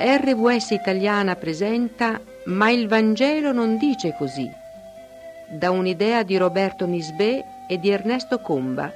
La 0.00 0.16
RVS 0.16 0.70
italiana 0.70 1.36
presenta 1.36 2.18
Ma 2.44 2.70
il 2.70 2.88
Vangelo 2.88 3.52
non 3.52 3.76
dice 3.76 4.14
così, 4.16 4.50
da 5.46 5.70
un'idea 5.70 6.22
di 6.22 6.38
Roberto 6.38 6.86
Nisbè 6.86 7.44
e 7.68 7.78
di 7.78 7.90
Ernesto 7.90 8.38
Comba, 8.38 8.90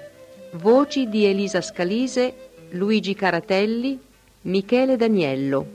voci 0.53 1.11
di 1.11 1.27
Elisa 1.27 1.61
Scalise, 1.61 2.33
Luigi 2.71 3.15
Caratelli, 3.15 4.01
Michele 4.43 4.97
Daniello. 4.97 5.67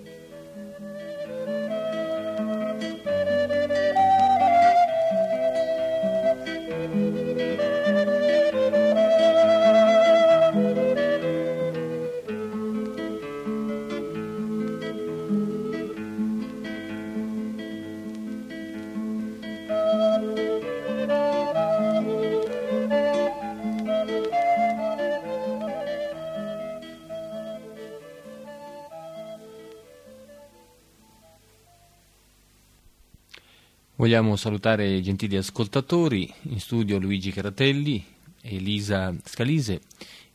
Vogliamo 34.00 34.38
salutare 34.38 34.89
i 34.89 35.02
gentili 35.02 35.36
ascoltatori, 35.36 36.33
in 36.44 36.61
studio 36.61 36.97
Luigi 37.00 37.33
Caratelli, 37.33 38.02
Elisa 38.44 39.14
Scalise 39.25 39.81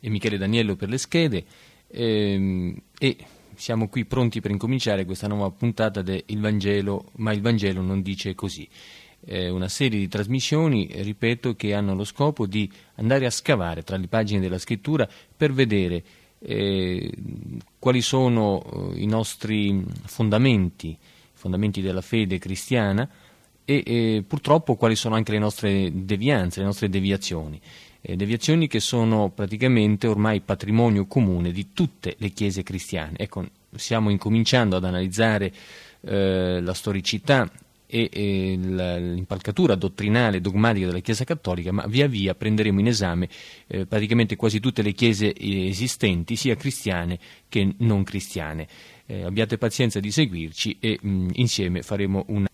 e 0.01 0.11
Michele 0.11 0.37
Daniello 0.37 0.77
per 0.77 0.91
le 0.91 0.99
schede 0.99 1.47
ehm, 1.87 2.77
e 2.99 3.17
siamo 3.55 3.89
qui 3.89 4.05
pronti 4.05 4.43
per 4.43 4.51
incominciare 4.51 5.07
questa 5.07 5.29
nuova 5.29 5.51
puntata 5.51 6.03
del 6.03 6.23
Vangelo, 6.37 7.07
ma 7.13 7.33
il 7.33 7.41
Vangelo 7.41 7.81
non 7.81 8.03
dice 8.03 8.35
così. 8.35 8.69
È 9.19 9.49
una 9.49 9.71
serie 9.71 9.99
di 9.99 10.09
trasmissioni, 10.09 10.91
ripeto, 10.93 11.57
che 11.57 11.73
hanno 11.73 11.95
lo 11.95 12.05
scopo 12.05 12.47
di 12.47 12.71
andare 12.97 13.25
a 13.25 13.31
scavare 13.31 13.83
tra 13.83 13.97
le 13.97 14.09
pagine 14.09 14.41
della 14.41 14.59
scrittura 14.59 15.09
per 15.35 15.55
vedere 15.55 16.05
eh, 16.39 17.11
quali 17.79 18.03
sono 18.03 18.93
eh, 18.93 19.01
i 19.01 19.07
nostri 19.07 19.83
fondamenti, 20.05 20.99
fondamenti 21.33 21.81
della 21.81 22.03
fede 22.03 22.39
cristiana, 22.39 23.09
e, 23.65 23.83
e 23.85 24.25
purtroppo 24.27 24.77
quali 24.77 24.97
sono 24.97 25.15
anche 25.15 25.33
le 25.33 25.39
nostre 25.39 25.91
devianze, 25.93 26.61
le 26.61 26.67
nostre 26.67 26.89
deviazioni. 26.89 27.61
Eh, 28.01 28.17
deviazioni 28.17 28.67
che 28.67 28.81
sono 28.81 29.31
praticamente 29.31 30.07
ormai 30.07 30.41
patrimonio 30.41 31.07
comune 31.07 31.53
di 31.53 31.73
tutte 31.73 32.17
le 32.19 32.31
chiese 32.31 32.63
cristiane. 32.63 33.17
Ecco, 33.17 33.47
stiamo 33.75 34.11
incominciando 34.11 34.77
ad 34.77 34.85
analizzare 34.85 35.53
eh, 36.03 36.61
la 36.61 36.75
storicità 36.75 37.51
e, 37.87 38.09
e 38.13 38.57
l'impalcatura 38.57 39.75
dottrinale 39.75 40.41
dogmatica 40.41 40.87
della 40.87 40.99
Chiesa 40.99 41.25
Cattolica, 41.25 41.73
ma 41.73 41.87
via 41.87 42.07
via 42.07 42.35
prenderemo 42.35 42.81
in 42.81 42.89
esame 42.89 43.29
eh, 43.69 43.87
praticamente 43.87 44.37
quasi 44.37 44.61
tutte 44.61 44.83
le 44.83 44.93
chiese 44.93 45.33
esistenti, 45.35 46.37
sia 46.37 46.57
cristiane 46.57 47.19
che 47.49 47.75
non 47.79 48.03
cristiane. 48.03 48.67
Eh, 49.07 49.23
abbiate 49.23 49.59
pazienza 49.59 50.01
di 50.01 50.11
seguirci 50.11 50.79
e 50.81 50.99
mh, 51.01 51.29
insieme 51.35 51.83
faremo 51.83 52.25
una 52.29 52.49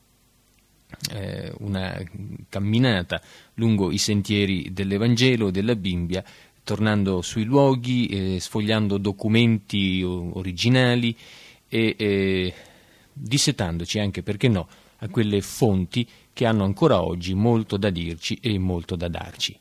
eh, 1.12 1.52
una 1.58 2.02
camminata 2.48 3.20
lungo 3.54 3.90
i 3.90 3.98
sentieri 3.98 4.72
dell'Evangelo 4.72 5.48
e 5.48 5.52
della 5.52 5.76
Bibbia, 5.76 6.24
tornando 6.62 7.22
sui 7.22 7.44
luoghi, 7.44 8.06
eh, 8.06 8.40
sfogliando 8.40 8.98
documenti 8.98 10.02
originali 10.02 11.16
e 11.68 11.94
eh, 11.98 12.54
dissetandoci 13.12 13.98
anche, 13.98 14.22
perché 14.22 14.48
no, 14.48 14.68
a 14.98 15.08
quelle 15.08 15.40
fonti 15.40 16.06
che 16.32 16.46
hanno 16.46 16.64
ancora 16.64 17.02
oggi 17.02 17.34
molto 17.34 17.76
da 17.76 17.90
dirci 17.90 18.38
e 18.40 18.58
molto 18.58 18.96
da 18.96 19.08
darci. 19.08 19.58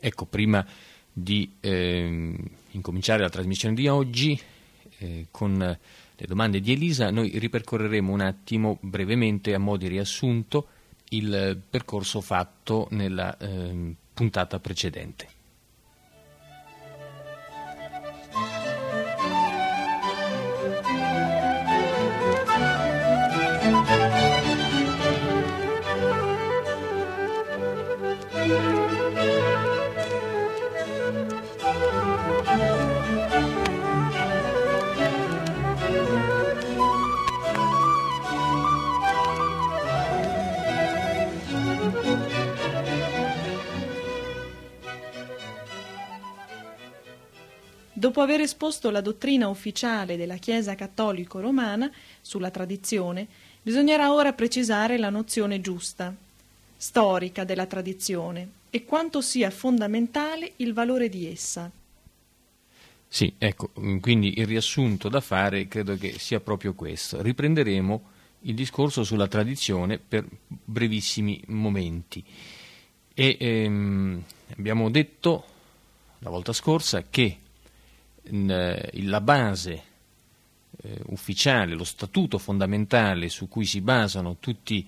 Ecco, 0.00 0.26
prima 0.26 0.66
di 1.12 1.52
eh, 1.60 2.34
incominciare 2.70 3.22
la 3.22 3.28
trasmissione 3.28 3.74
di 3.74 3.86
oggi 3.86 4.38
eh, 4.98 5.26
con 5.30 5.78
le 6.22 6.28
domande 6.28 6.60
di 6.60 6.70
Elisa, 6.70 7.10
noi 7.10 7.36
ripercorreremo 7.36 8.12
un 8.12 8.20
attimo 8.20 8.78
brevemente 8.80 9.54
a 9.54 9.58
mo' 9.58 9.76
di 9.76 9.88
riassunto 9.88 10.68
il 11.08 11.60
percorso 11.68 12.20
fatto 12.20 12.86
nella 12.90 13.36
eh, 13.38 13.92
puntata 14.14 14.60
precedente. 14.60 15.26
Dopo 48.02 48.20
aver 48.20 48.40
esposto 48.40 48.90
la 48.90 49.00
dottrina 49.00 49.46
ufficiale 49.46 50.16
della 50.16 50.34
Chiesa 50.34 50.74
cattolico-romana 50.74 51.88
sulla 52.20 52.50
tradizione, 52.50 53.28
bisognerà 53.62 54.12
ora 54.12 54.32
precisare 54.32 54.98
la 54.98 55.08
nozione 55.08 55.60
giusta, 55.60 56.12
storica 56.76 57.44
della 57.44 57.66
tradizione 57.66 58.48
e 58.70 58.84
quanto 58.84 59.20
sia 59.20 59.50
fondamentale 59.50 60.54
il 60.56 60.72
valore 60.72 61.08
di 61.08 61.30
essa. 61.30 61.70
Sì, 63.06 63.34
ecco, 63.38 63.70
quindi 64.00 64.36
il 64.36 64.48
riassunto 64.48 65.08
da 65.08 65.20
fare 65.20 65.68
credo 65.68 65.96
che 65.96 66.18
sia 66.18 66.40
proprio 66.40 66.74
questo. 66.74 67.22
Riprenderemo 67.22 68.02
il 68.40 68.54
discorso 68.56 69.04
sulla 69.04 69.28
tradizione 69.28 70.00
per 70.00 70.26
brevissimi 70.48 71.40
momenti. 71.46 72.24
E 73.14 73.36
ehm, 73.38 74.24
abbiamo 74.56 74.90
detto 74.90 75.44
la 76.18 76.30
volta 76.30 76.52
scorsa 76.52 77.04
che 77.08 77.36
la 78.30 79.20
base 79.20 79.82
eh, 80.82 81.00
ufficiale, 81.06 81.74
lo 81.74 81.84
statuto 81.84 82.38
fondamentale 82.38 83.28
su 83.28 83.48
cui 83.48 83.64
si 83.64 83.80
basano 83.80 84.36
tutte 84.38 84.84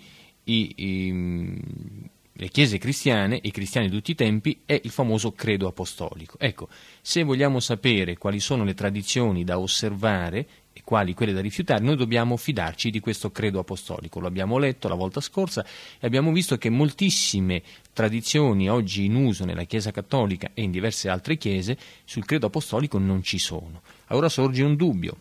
le 2.36 2.48
chiese 2.48 2.78
cristiane, 2.78 3.38
i 3.42 3.50
cristiani 3.50 3.88
di 3.88 3.94
tutti 3.94 4.10
i 4.10 4.16
tempi, 4.16 4.60
è 4.64 4.80
il 4.82 4.90
famoso 4.90 5.32
credo 5.32 5.68
apostolico. 5.68 6.38
Ecco, 6.38 6.68
se 7.00 7.22
vogliamo 7.22 7.60
sapere 7.60 8.18
quali 8.18 8.40
sono 8.40 8.64
le 8.64 8.74
tradizioni 8.74 9.44
da 9.44 9.58
osservare 9.58 10.46
e 10.76 10.82
quali 10.84 11.14
quelle 11.14 11.32
da 11.32 11.40
rifiutare, 11.40 11.84
noi 11.84 11.94
dobbiamo 11.94 12.36
fidarci 12.36 12.90
di 12.90 12.98
questo 12.98 13.30
credo 13.30 13.60
apostolico. 13.60 14.18
Lo 14.18 14.26
abbiamo 14.26 14.58
letto 14.58 14.88
la 14.88 14.96
volta 14.96 15.20
scorsa 15.20 15.64
e 15.64 16.06
abbiamo 16.06 16.32
visto 16.32 16.58
che 16.58 16.68
moltissime 16.68 17.62
tradizioni 17.92 18.69
oggi 18.69 19.04
in 19.04 19.14
uso 19.14 19.44
nella 19.44 19.62
Chiesa 19.62 19.93
cattolica 19.93 20.50
e 20.52 20.62
in 20.62 20.72
diverse 20.72 21.08
altre 21.08 21.37
chiese 21.37 21.78
sul 22.04 22.25
credo 22.25 22.46
apostolico 22.46 22.99
non 22.99 23.22
ci 23.22 23.38
sono. 23.38 23.82
Allora 24.06 24.28
sorge 24.28 24.64
un 24.64 24.75
dubbio. 24.75 25.16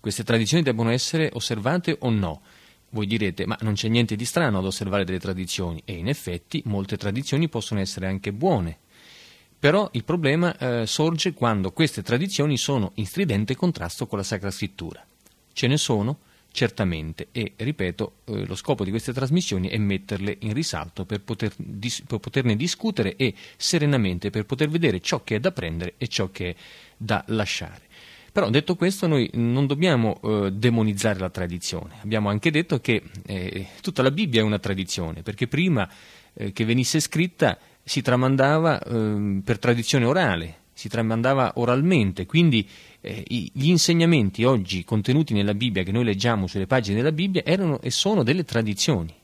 Queste 0.00 0.24
tradizioni 0.24 0.64
devono 0.64 0.90
essere 0.90 1.30
osservate 1.32 1.96
o 2.00 2.10
no? 2.10 2.42
Voi 2.90 3.06
direte, 3.06 3.46
ma 3.46 3.56
non 3.60 3.74
c'è 3.74 3.86
niente 3.86 4.16
di 4.16 4.24
strano 4.24 4.58
ad 4.58 4.64
osservare 4.64 5.04
delle 5.04 5.20
tradizioni, 5.20 5.80
e 5.84 5.92
in 5.94 6.08
effetti 6.08 6.60
molte 6.66 6.96
tradizioni 6.96 7.48
possono 7.48 7.78
essere 7.78 8.08
anche 8.08 8.32
buone, 8.32 8.78
però 9.62 9.88
il 9.92 10.02
problema 10.02 10.58
eh, 10.58 10.86
sorge 10.88 11.34
quando 11.34 11.70
queste 11.70 12.02
tradizioni 12.02 12.56
sono 12.56 12.90
in 12.94 13.06
stridente 13.06 13.54
contrasto 13.54 14.08
con 14.08 14.18
la 14.18 14.24
Sacra 14.24 14.50
Scrittura. 14.50 15.06
Ce 15.52 15.68
ne 15.68 15.76
sono, 15.76 16.18
certamente, 16.50 17.28
e 17.30 17.52
ripeto, 17.54 18.12
eh, 18.24 18.44
lo 18.44 18.56
scopo 18.56 18.82
di 18.82 18.90
queste 18.90 19.12
trasmissioni 19.12 19.68
è 19.68 19.78
metterle 19.78 20.36
in 20.40 20.52
risalto 20.52 21.04
per, 21.04 21.20
poter 21.20 21.52
dis- 21.56 22.02
per, 22.04 22.18
poterne 22.18 22.56
discutere 22.56 23.14
e 23.14 23.34
serenamente 23.56 24.30
per 24.30 24.46
poter 24.46 24.68
vedere 24.68 25.00
ciò 25.00 25.22
che 25.22 25.36
è 25.36 25.38
da 25.38 25.52
prendere 25.52 25.94
e 25.96 26.08
ciò 26.08 26.32
che 26.32 26.48
è 26.48 26.54
da 26.96 27.22
lasciare. 27.28 27.82
Però 28.32 28.50
detto 28.50 28.74
questo 28.74 29.06
noi 29.06 29.30
non 29.34 29.68
dobbiamo 29.68 30.18
eh, 30.24 30.50
demonizzare 30.50 31.20
la 31.20 31.30
tradizione. 31.30 31.98
Abbiamo 32.02 32.30
anche 32.30 32.50
detto 32.50 32.80
che 32.80 33.00
eh, 33.26 33.68
tutta 33.80 34.02
la 34.02 34.10
Bibbia 34.10 34.40
è 34.40 34.44
una 34.44 34.58
tradizione, 34.58 35.22
perché 35.22 35.46
prima 35.46 35.88
eh, 36.34 36.50
che 36.52 36.64
venisse 36.64 36.98
scritta 36.98 37.56
si 37.82 38.02
tramandava 38.02 38.80
eh, 38.80 39.40
per 39.44 39.58
tradizione 39.58 40.04
orale, 40.04 40.60
si 40.72 40.88
tramandava 40.88 41.52
oralmente, 41.56 42.26
quindi 42.26 42.68
eh, 43.00 43.24
gli 43.26 43.68
insegnamenti 43.68 44.44
oggi 44.44 44.84
contenuti 44.84 45.34
nella 45.34 45.54
Bibbia, 45.54 45.82
che 45.82 45.92
noi 45.92 46.04
leggiamo 46.04 46.46
sulle 46.46 46.66
pagine 46.66 46.96
della 46.96 47.12
Bibbia, 47.12 47.44
erano 47.44 47.80
e 47.80 47.90
sono 47.90 48.22
delle 48.22 48.44
tradizioni. 48.44 49.14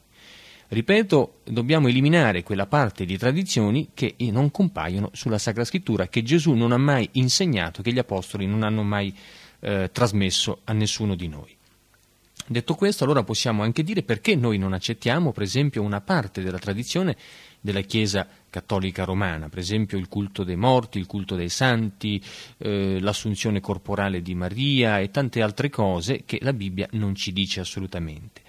Ripeto, 0.70 1.40
dobbiamo 1.44 1.88
eliminare 1.88 2.43
quella 2.43 2.66
parte 2.66 3.06
di 3.06 3.16
tradizioni 3.16 3.90
che 3.94 4.16
non 4.31 4.50
compaiono 4.50 5.08
sulla 5.14 5.38
Sacra 5.38 5.64
Scrittura, 5.64 6.08
che 6.08 6.22
Gesù 6.22 6.52
non 6.52 6.72
ha 6.72 6.76
mai 6.76 7.08
insegnato, 7.12 7.81
che 7.81 7.90
gli 7.90 7.99
Apostoli 7.99 8.46
non 8.46 8.62
hanno 8.62 8.82
mai 8.82 9.14
eh, 9.60 9.88
trasmesso 9.90 10.60
a 10.64 10.75
nessuno 10.75 11.14
di 11.14 11.26
noi. 11.26 11.56
Detto 12.46 12.75
questo, 12.75 13.05
allora 13.05 13.22
possiamo 13.25 13.62
anche 13.62 13.82
dire 13.82 14.02
perché 14.02 14.34
noi 14.34 14.58
non 14.58 14.72
accettiamo, 14.72 15.32
per 15.32 15.43
esempio, 15.43 15.82
una 15.82 16.00
parte 16.00 16.43
della 16.43 16.58
tradizione 16.58 17.16
della 17.60 17.81
Chiesa 17.81 18.26
cattolica 18.50 19.04
romana, 19.04 19.48
per 19.48 19.58
esempio 19.58 19.98
il 19.98 20.08
culto 20.08 20.44
dei 20.44 20.56
morti, 20.56 20.98
il 20.98 21.06
culto 21.06 21.34
dei 21.34 21.48
santi, 21.48 22.22
eh, 22.58 22.98
l'assunzione 23.00 23.60
corporale 23.60 24.22
di 24.22 24.34
Maria 24.34 24.98
e 24.98 25.10
tante 25.10 25.42
altre 25.42 25.70
cose 25.70 26.22
che 26.24 26.38
la 26.42 26.52
Bibbia 26.52 26.88
non 26.92 27.14
ci 27.14 27.32
dice 27.32 27.60
assolutamente. 27.60 28.42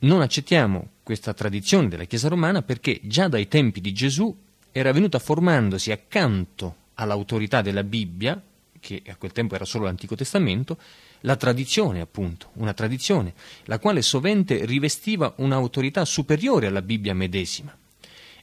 Non 0.00 0.20
accettiamo 0.20 0.88
questa 1.02 1.32
tradizione 1.32 1.88
della 1.88 2.04
Chiesa 2.04 2.28
romana 2.28 2.62
perché 2.62 3.00
già 3.02 3.28
dai 3.28 3.48
tempi 3.48 3.80
di 3.80 3.92
Gesù 3.92 4.36
era 4.70 4.92
venuta 4.92 5.18
formandosi 5.18 5.92
accanto 5.92 6.76
all'autorità 6.94 7.62
della 7.62 7.84
Bibbia, 7.84 8.40
che 8.80 9.02
a 9.06 9.16
quel 9.16 9.32
tempo 9.32 9.54
era 9.54 9.64
solo 9.64 9.84
l'Antico 9.84 10.14
Testamento, 10.14 10.76
la 11.20 11.36
tradizione, 11.36 12.00
appunto, 12.00 12.50
una 12.54 12.74
tradizione, 12.74 13.32
la 13.64 13.78
quale 13.78 14.02
sovente 14.02 14.66
rivestiva 14.66 15.32
un'autorità 15.36 16.04
superiore 16.04 16.66
alla 16.66 16.82
Bibbia 16.82 17.14
medesima. 17.14 17.74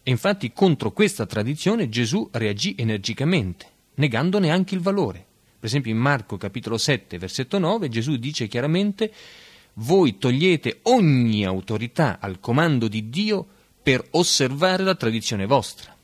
E 0.03 0.09
infatti 0.09 0.51
contro 0.51 0.91
questa 0.91 1.25
tradizione 1.25 1.89
Gesù 1.89 2.27
reagì 2.31 2.75
energicamente, 2.77 3.65
negandone 3.95 4.49
anche 4.49 4.73
il 4.73 4.81
valore. 4.81 5.25
Per 5.59 5.69
esempio 5.69 5.91
in 5.91 5.97
Marco 5.97 6.37
capitolo 6.37 6.77
7, 6.77 7.19
versetto 7.19 7.59
9, 7.59 7.87
Gesù 7.87 8.17
dice 8.17 8.47
chiaramente 8.47 9.13
voi 9.75 10.17
togliete 10.17 10.79
ogni 10.83 11.45
autorità 11.45 12.17
al 12.19 12.39
comando 12.39 12.87
di 12.87 13.09
Dio 13.09 13.45
per 13.81 14.05
osservare 14.11 14.83
la 14.83 14.95
tradizione 14.95 15.45
vostra. 15.45 15.95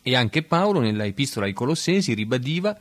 E 0.00 0.16
anche 0.16 0.42
Paolo 0.42 0.80
nella 0.80 1.04
epistola 1.04 1.46
ai 1.46 1.52
Colossesi 1.52 2.14
ribadiva 2.14 2.78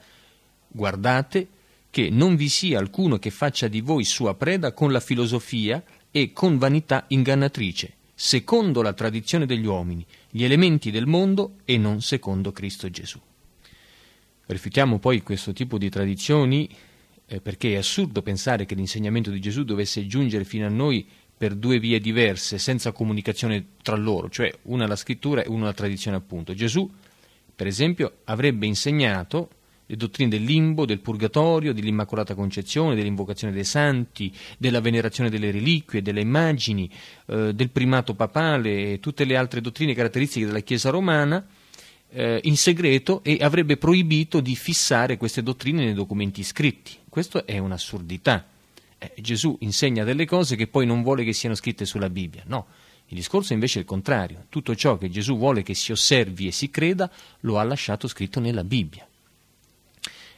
guardate 0.67 1.47
che 1.89 2.09
non 2.09 2.35
vi 2.35 2.47
sia 2.47 2.79
alcuno 2.79 3.19
che 3.19 3.29
faccia 3.31 3.67
di 3.67 3.81
voi 3.81 4.05
sua 4.05 4.33
preda 4.35 4.71
con 4.71 4.91
la 4.91 4.99
filosofia 4.99 5.83
e 6.09 6.31
con 6.31 6.57
vanità 6.57 7.05
ingannatrice, 7.09 7.93
secondo 8.23 8.83
la 8.83 8.93
tradizione 8.93 9.47
degli 9.47 9.65
uomini, 9.65 10.05
gli 10.29 10.43
elementi 10.43 10.91
del 10.91 11.07
mondo 11.07 11.55
e 11.65 11.79
non 11.79 12.03
secondo 12.03 12.51
Cristo 12.51 12.87
Gesù. 12.87 13.19
Rifiutiamo 14.45 14.99
poi 14.99 15.23
questo 15.23 15.53
tipo 15.53 15.79
di 15.79 15.89
tradizioni 15.89 16.69
eh, 17.25 17.41
perché 17.41 17.73
è 17.73 17.77
assurdo 17.77 18.21
pensare 18.21 18.65
che 18.65 18.75
l'insegnamento 18.75 19.31
di 19.31 19.41
Gesù 19.41 19.63
dovesse 19.63 20.05
giungere 20.05 20.43
fino 20.43 20.67
a 20.67 20.69
noi 20.69 21.03
per 21.35 21.55
due 21.55 21.79
vie 21.79 21.99
diverse, 21.99 22.59
senza 22.59 22.91
comunicazione 22.91 23.69
tra 23.81 23.95
loro, 23.95 24.29
cioè 24.29 24.53
una 24.63 24.85
la 24.85 24.95
scrittura 24.95 25.41
e 25.41 25.49
una 25.49 25.65
la 25.65 25.73
tradizione 25.73 26.15
appunto. 26.15 26.53
Gesù, 26.53 26.87
per 27.55 27.65
esempio, 27.65 28.19
avrebbe 28.25 28.67
insegnato 28.67 29.49
le 29.91 29.97
dottrine 29.97 30.29
del 30.29 30.43
limbo, 30.43 30.85
del 30.85 30.99
purgatorio, 30.99 31.73
dell'Immacolata 31.73 32.33
Concezione, 32.33 32.95
dell'invocazione 32.95 33.51
dei 33.51 33.65
santi, 33.65 34.33
della 34.57 34.79
venerazione 34.79 35.29
delle 35.29 35.51
reliquie, 35.51 36.01
delle 36.01 36.21
immagini, 36.21 36.89
eh, 37.25 37.53
del 37.53 37.69
primato 37.69 38.13
papale 38.13 38.93
e 38.93 38.99
tutte 39.01 39.25
le 39.25 39.35
altre 39.35 39.59
dottrine 39.59 39.93
caratteristiche 39.93 40.45
della 40.45 40.61
Chiesa 40.61 40.89
romana 40.91 41.45
eh, 42.09 42.39
in 42.43 42.55
segreto 42.55 43.21
e 43.21 43.39
avrebbe 43.41 43.75
proibito 43.75 44.39
di 44.39 44.55
fissare 44.55 45.17
queste 45.17 45.43
dottrine 45.43 45.83
nei 45.83 45.93
documenti 45.93 46.41
scritti. 46.41 46.93
Questo 47.09 47.45
è 47.45 47.57
un'assurdità. 47.57 48.47
Eh, 48.97 49.11
Gesù 49.17 49.57
insegna 49.59 50.05
delle 50.05 50.25
cose 50.25 50.55
che 50.55 50.67
poi 50.67 50.85
non 50.85 51.03
vuole 51.03 51.25
che 51.25 51.33
siano 51.33 51.55
scritte 51.55 51.83
sulla 51.83 52.09
Bibbia. 52.09 52.43
No, 52.45 52.67
il 53.07 53.17
discorso 53.17 53.51
invece 53.51 53.79
è 53.79 53.81
il 53.81 53.87
contrario. 53.87 54.45
Tutto 54.47 54.73
ciò 54.73 54.97
che 54.97 55.09
Gesù 55.09 55.37
vuole 55.37 55.63
che 55.63 55.73
si 55.73 55.91
osservi 55.91 56.47
e 56.47 56.51
si 56.51 56.69
creda 56.69 57.11
lo 57.41 57.59
ha 57.59 57.63
lasciato 57.63 58.07
scritto 58.07 58.39
nella 58.39 58.63
Bibbia. 58.63 59.05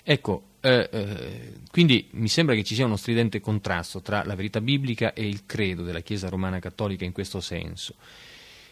Ecco, 0.03 0.43
eh, 0.59 0.89
eh, 0.91 1.53
quindi 1.71 2.07
mi 2.11 2.27
sembra 2.27 2.55
che 2.55 2.63
ci 2.63 2.75
sia 2.75 2.85
uno 2.85 2.97
stridente 2.97 3.39
contrasto 3.39 4.01
tra 4.01 4.23
la 4.25 4.35
verità 4.35 4.61
biblica 4.61 5.13
e 5.13 5.27
il 5.27 5.45
credo 5.45 5.83
della 5.83 6.01
Chiesa 6.01 6.29
romana 6.29 6.59
cattolica 6.59 7.05
in 7.05 7.13
questo 7.13 7.39
senso. 7.39 7.95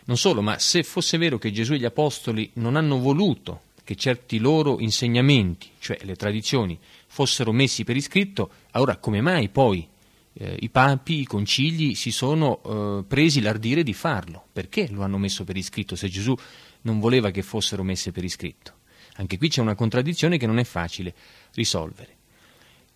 Non 0.06 0.18
solo, 0.18 0.42
ma 0.42 0.60
se 0.60 0.84
fosse 0.84 1.18
vero 1.18 1.38
che 1.38 1.52
Gesù 1.52 1.74
e 1.74 1.78
gli 1.78 1.86
Apostoli 1.86 2.50
non 2.56 2.76
hanno 2.76 3.00
voluto 3.00 3.62
che 3.84 3.96
certi 3.96 4.40
loro 4.40 4.80
insegnamenti, 4.80 5.70
cioè 5.80 6.00
le 6.04 6.16
tradizioni, 6.16 6.78
fossero 7.08 7.52
messi 7.52 7.84
per 7.84 7.96
iscritto, 7.96 8.50
allora 8.72 8.98
come 8.98 9.22
mai 9.22 9.50
poi 9.50 9.88
eh, 10.34 10.58
i 10.60 10.70
papi, 10.70 11.20
i 11.20 11.26
concili 11.26 11.96
si 11.96 12.12
sono 12.12 12.62
eh, 12.64 13.04
presi 13.06 13.42
l'ardire 13.42 13.84
di 13.84 13.94
farlo? 13.94 14.46
Perché 14.52 14.88
lo 14.90 15.04
hanno 15.04 15.18
messo 15.18 15.44
per 15.44 15.58
iscritto 15.58 15.96
se 15.96 16.08
Gesù 16.08 16.36
non 16.82 17.00
voleva 17.00 17.32
che 17.32 17.42
fossero 17.42 17.84
messe 17.84 18.12
per 18.12 18.24
iscritto? 18.24 18.80
Anche 19.16 19.38
qui 19.38 19.50
c'è 19.50 19.62
una 19.62 19.76
contraddizione 19.76 20.38
che 20.38 20.48
non 20.48 20.60
è 20.60 20.64
facile 20.64 21.14
risolvere. 21.54 22.18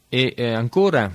E 0.10 0.34
eh, 0.36 0.52
ancora, 0.52 1.12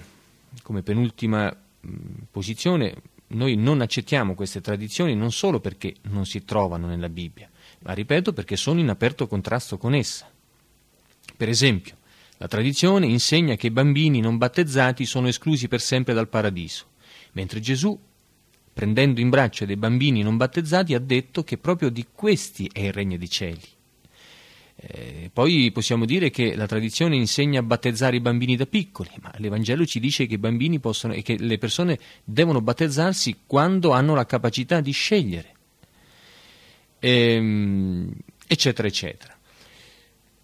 come 0.63 0.83
penultima 0.83 1.55
mh, 1.81 1.91
posizione, 2.31 2.95
noi 3.29 3.57
non 3.57 3.81
accettiamo 3.81 4.35
queste 4.35 4.61
tradizioni 4.61 5.15
non 5.15 5.33
solo 5.33 5.61
perché 5.61 5.95
non 6.03 6.27
si 6.27 6.45
trovano 6.45 6.87
nella 6.87 7.09
Bibbia, 7.09 7.49
ma 7.81 7.93
ripeto 7.93 8.33
perché 8.33 8.57
sono 8.57 8.81
in 8.81 8.89
aperto 8.89 9.27
contrasto 9.27 9.79
con 9.79 9.95
essa. 9.95 10.31
Per 11.37 11.49
esempio, 11.49 11.97
la 12.39 12.49
tradizione 12.49 13.07
insegna 13.07 13.55
che 13.55 13.69
i 13.69 13.71
bambini 13.71 14.21
non 14.21 14.37
battezzati 14.37 15.05
sono 15.05 15.29
esclusi 15.29 15.69
per 15.69 15.81
sempre 15.81 16.13
dal 16.15 16.29
paradiso, 16.29 16.87
mentre 17.33 17.61
Gesù, 17.61 17.99
prendendo 18.73 19.21
in 19.21 19.29
braccio 19.29 19.65
dei 19.65 19.77
bambini 19.77 20.23
non 20.23 20.37
battezzati, 20.37 20.95
ha 20.95 20.99
detto 20.99 21.45
che 21.45 21.59
proprio 21.59 21.89
di 21.89 22.07
questi 22.13 22.69
è 22.73 22.81
il 22.81 22.93
regno 22.93 23.17
dei 23.17 23.29
cieli. 23.31 23.79
Eh, 24.83 25.29
poi 25.31 25.71
possiamo 25.73 26.07
dire 26.07 26.31
che 26.31 26.57
la 26.57 26.67
tradizione 26.67 27.15
insegna 27.15 27.61
a 27.61 27.63
battezzare 27.63 28.17
i 28.17 28.21
bambini 28.21 28.57
da 28.57 28.65
piccoli, 28.65 29.11
ma 29.21 29.31
l'Evangelo 29.37 29.85
ci 29.85 30.01
dice 30.01 30.27
che 30.27 30.39
possono 30.81 31.13
che 31.21 31.37
le 31.39 31.59
persone 31.59 31.99
devono 32.25 32.63
battezzarsi 32.63 33.41
quando 33.47 33.91
hanno 33.91 34.15
la 34.15 34.25
capacità 34.25 34.81
di 34.81 34.93
scegliere, 34.93 35.55
ehm, 36.99 38.11
eccetera, 38.47 38.89
eccetera. 38.89 39.37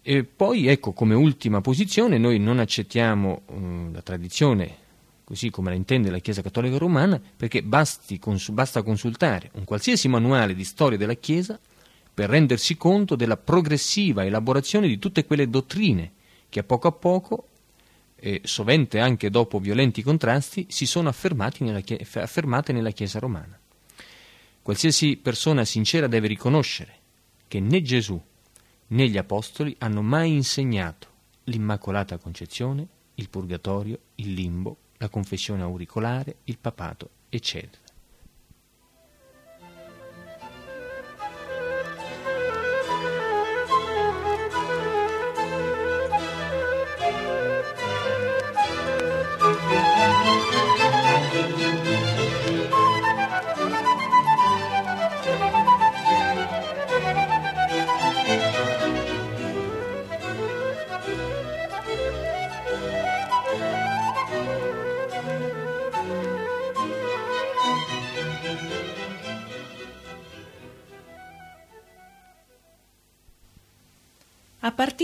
E 0.03 0.23
poi, 0.23 0.67
ecco, 0.67 0.93
come 0.93 1.15
ultima 1.15 1.59
posizione, 1.59 2.19
noi 2.19 2.37
non 2.37 2.59
accettiamo 2.59 3.41
uh, 3.47 3.91
la 3.91 4.01
tradizione 4.03 4.85
così 5.23 5.49
come 5.49 5.71
la 5.71 5.75
intende 5.75 6.09
la 6.09 6.19
Chiesa 6.19 6.41
Cattolica 6.41 6.77
Romana, 6.77 7.19
perché 7.35 7.61
basta 7.61 8.81
consultare 8.81 9.49
un 9.55 9.65
qualsiasi 9.65 10.07
manuale 10.07 10.55
di 10.55 10.63
storia 10.63 10.97
della 10.97 11.15
Chiesa 11.15 11.59
per 12.17 12.31
rendersi 12.31 12.77
conto 12.77 13.15
della 13.15 13.37
progressiva 13.37 14.25
elaborazione 14.25 14.87
di 14.87 14.97
tutte 14.97 15.23
quelle 15.23 15.47
dottrine 15.51 16.13
che 16.49 16.61
a 16.61 16.63
poco 16.63 16.87
a 16.87 16.91
poco, 16.91 17.47
e 18.15 18.41
sovente 18.43 18.99
anche 18.99 19.29
dopo 19.29 19.59
violenti 19.59 20.01
contrasti, 20.01 20.65
si 20.67 20.87
sono 20.87 21.13
nella, 21.59 21.83
affermate 22.15 22.73
nella 22.73 22.89
Chiesa 22.89 23.19
romana. 23.19 23.59
Qualsiasi 24.63 25.17
persona 25.17 25.63
sincera 25.63 26.07
deve 26.07 26.25
riconoscere 26.25 26.95
che 27.47 27.59
né 27.59 27.83
Gesù 27.83 28.19
né 28.87 29.07
gli 29.07 29.17
Apostoli 29.19 29.75
hanno 29.77 30.01
mai 30.01 30.33
insegnato 30.33 31.07
l'Immacolata 31.43 32.17
Concezione, 32.17 32.87
il 33.13 33.29
Purgatorio, 33.29 33.99
il 34.15 34.33
Limbo, 34.33 34.77
la 34.97 35.09
confessione 35.09 35.61
auricolare, 35.61 36.37
il 36.45 36.57
papato, 36.57 37.09
eccetera. 37.29 37.85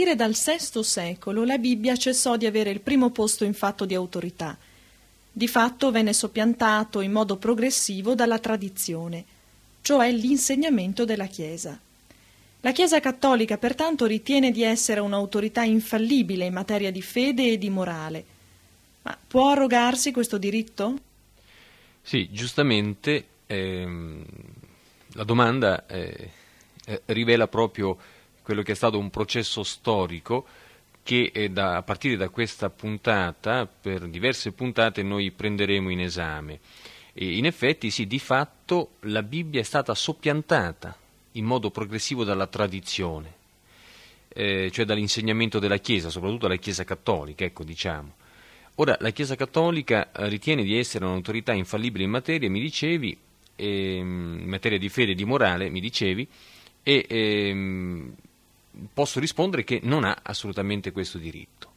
Partire 0.04 0.16
dal 0.16 0.34
VI 0.34 0.84
secolo 0.84 1.46
la 1.46 1.58
Bibbia 1.58 1.96
cessò 1.96 2.36
di 2.36 2.46
avere 2.46 2.72
il 2.72 2.82
primo 2.82 3.12
posto 3.12 3.46
in 3.46 3.54
fatto 3.54 3.86
di 3.86 3.96
autorità. 3.96 4.58
Di 5.32 5.48
fatto 5.48 5.92
venne 5.92 6.12
soppiantato 6.12 7.00
in 7.00 7.12
modo 7.12 7.38
progressivo 7.38 8.14
dalla 8.14 8.38
tradizione, 8.38 9.24
cioè 9.82 10.12
l'insegnamento 10.12 11.06
della 11.06 11.28
Chiesa. 11.28 11.80
La 12.60 12.72
Chiesa 12.74 13.00
cattolica 13.00 13.58
pertanto 13.58 14.06
ritiene 14.06 14.52
di 14.52 14.64
essere 14.64 15.00
un'autorità 15.00 15.64
infallibile 15.64 16.46
in 16.46 16.54
materia 16.54 16.92
di 16.92 17.02
fede 17.02 17.52
e 17.52 17.58
di 17.58 17.70
morale. 17.70 18.26
Ma 19.04 19.18
può 19.26 19.52
arrogarsi 19.52 20.12
questo 20.12 20.38
diritto? 20.38 21.00
Sì, 22.02 22.28
giustamente 22.30 23.26
ehm, 23.46 24.22
la 25.14 25.24
domanda 25.24 25.86
eh, 25.88 26.30
eh, 26.86 27.02
rivela 27.06 27.48
proprio 27.48 27.98
quello 28.44 28.62
che 28.62 28.74
è 28.74 28.76
stato 28.76 29.00
un 29.00 29.10
processo 29.10 29.64
storico 29.64 30.46
che 31.04 31.32
eh, 31.34 31.50
da, 31.50 31.78
a 31.78 31.84
partire 31.84 32.16
da 32.16 32.30
questa 32.30 32.70
puntata, 32.70 33.66
per 33.66 34.08
diverse 34.08 34.52
puntate, 34.52 35.04
noi 35.04 35.32
prenderemo 35.32 35.90
in 35.90 36.00
esame. 36.00 36.60
E 37.14 37.38
in 37.38 37.46
effetti, 37.46 37.90
sì, 37.92 38.08
di 38.08 38.20
fatto 38.20 38.92
la 39.02 39.22
Bibbia 39.22 39.60
è 39.60 39.64
stata 39.64 39.94
soppiantata 39.94 40.98
in 41.34 41.46
modo 41.46 41.72
progressivo 41.72 42.24
dalla 42.24 42.48
tradizione, 42.48 43.34
eh, 44.30 44.72
cioè 44.72 44.86
dall'insegnamento 44.86 45.60
della 45.60 45.78
Chiesa, 45.78 46.10
soprattutto 46.10 46.48
dalla 46.48 46.60
Chiesa 46.60 46.84
cattolica, 46.84 47.44
ecco 47.44 47.64
diciamo. 47.64 48.16
Ora, 48.76 48.98
la 49.00 49.12
Chiesa 49.12 49.36
cattolica 49.36 50.12
eh, 50.12 50.28
ritiene 50.30 50.64
di 50.64 50.78
essere 50.78 51.06
un'autorità 51.06 51.54
infallibile 51.54 52.06
in 52.06 52.10
materia, 52.10 52.50
mi 52.50 52.62
dicevi, 52.62 53.18
eh, 53.56 53.96
in 53.98 54.48
materia 54.48 54.80
di 54.80 54.90
fede 54.90 55.12
e 55.12 55.16
di 55.16 55.26
morale, 55.26 55.70
mi 55.70 55.80
dicevi, 55.80 56.28
e 56.82 57.06
ehm, 57.08 58.16
posso 58.94 59.20
rispondere 59.20 59.64
che 59.64 59.80
non 59.84 60.04
ha 60.04 60.20
assolutamente 60.22 60.92
questo 60.92 61.18
diritto. 61.18 61.72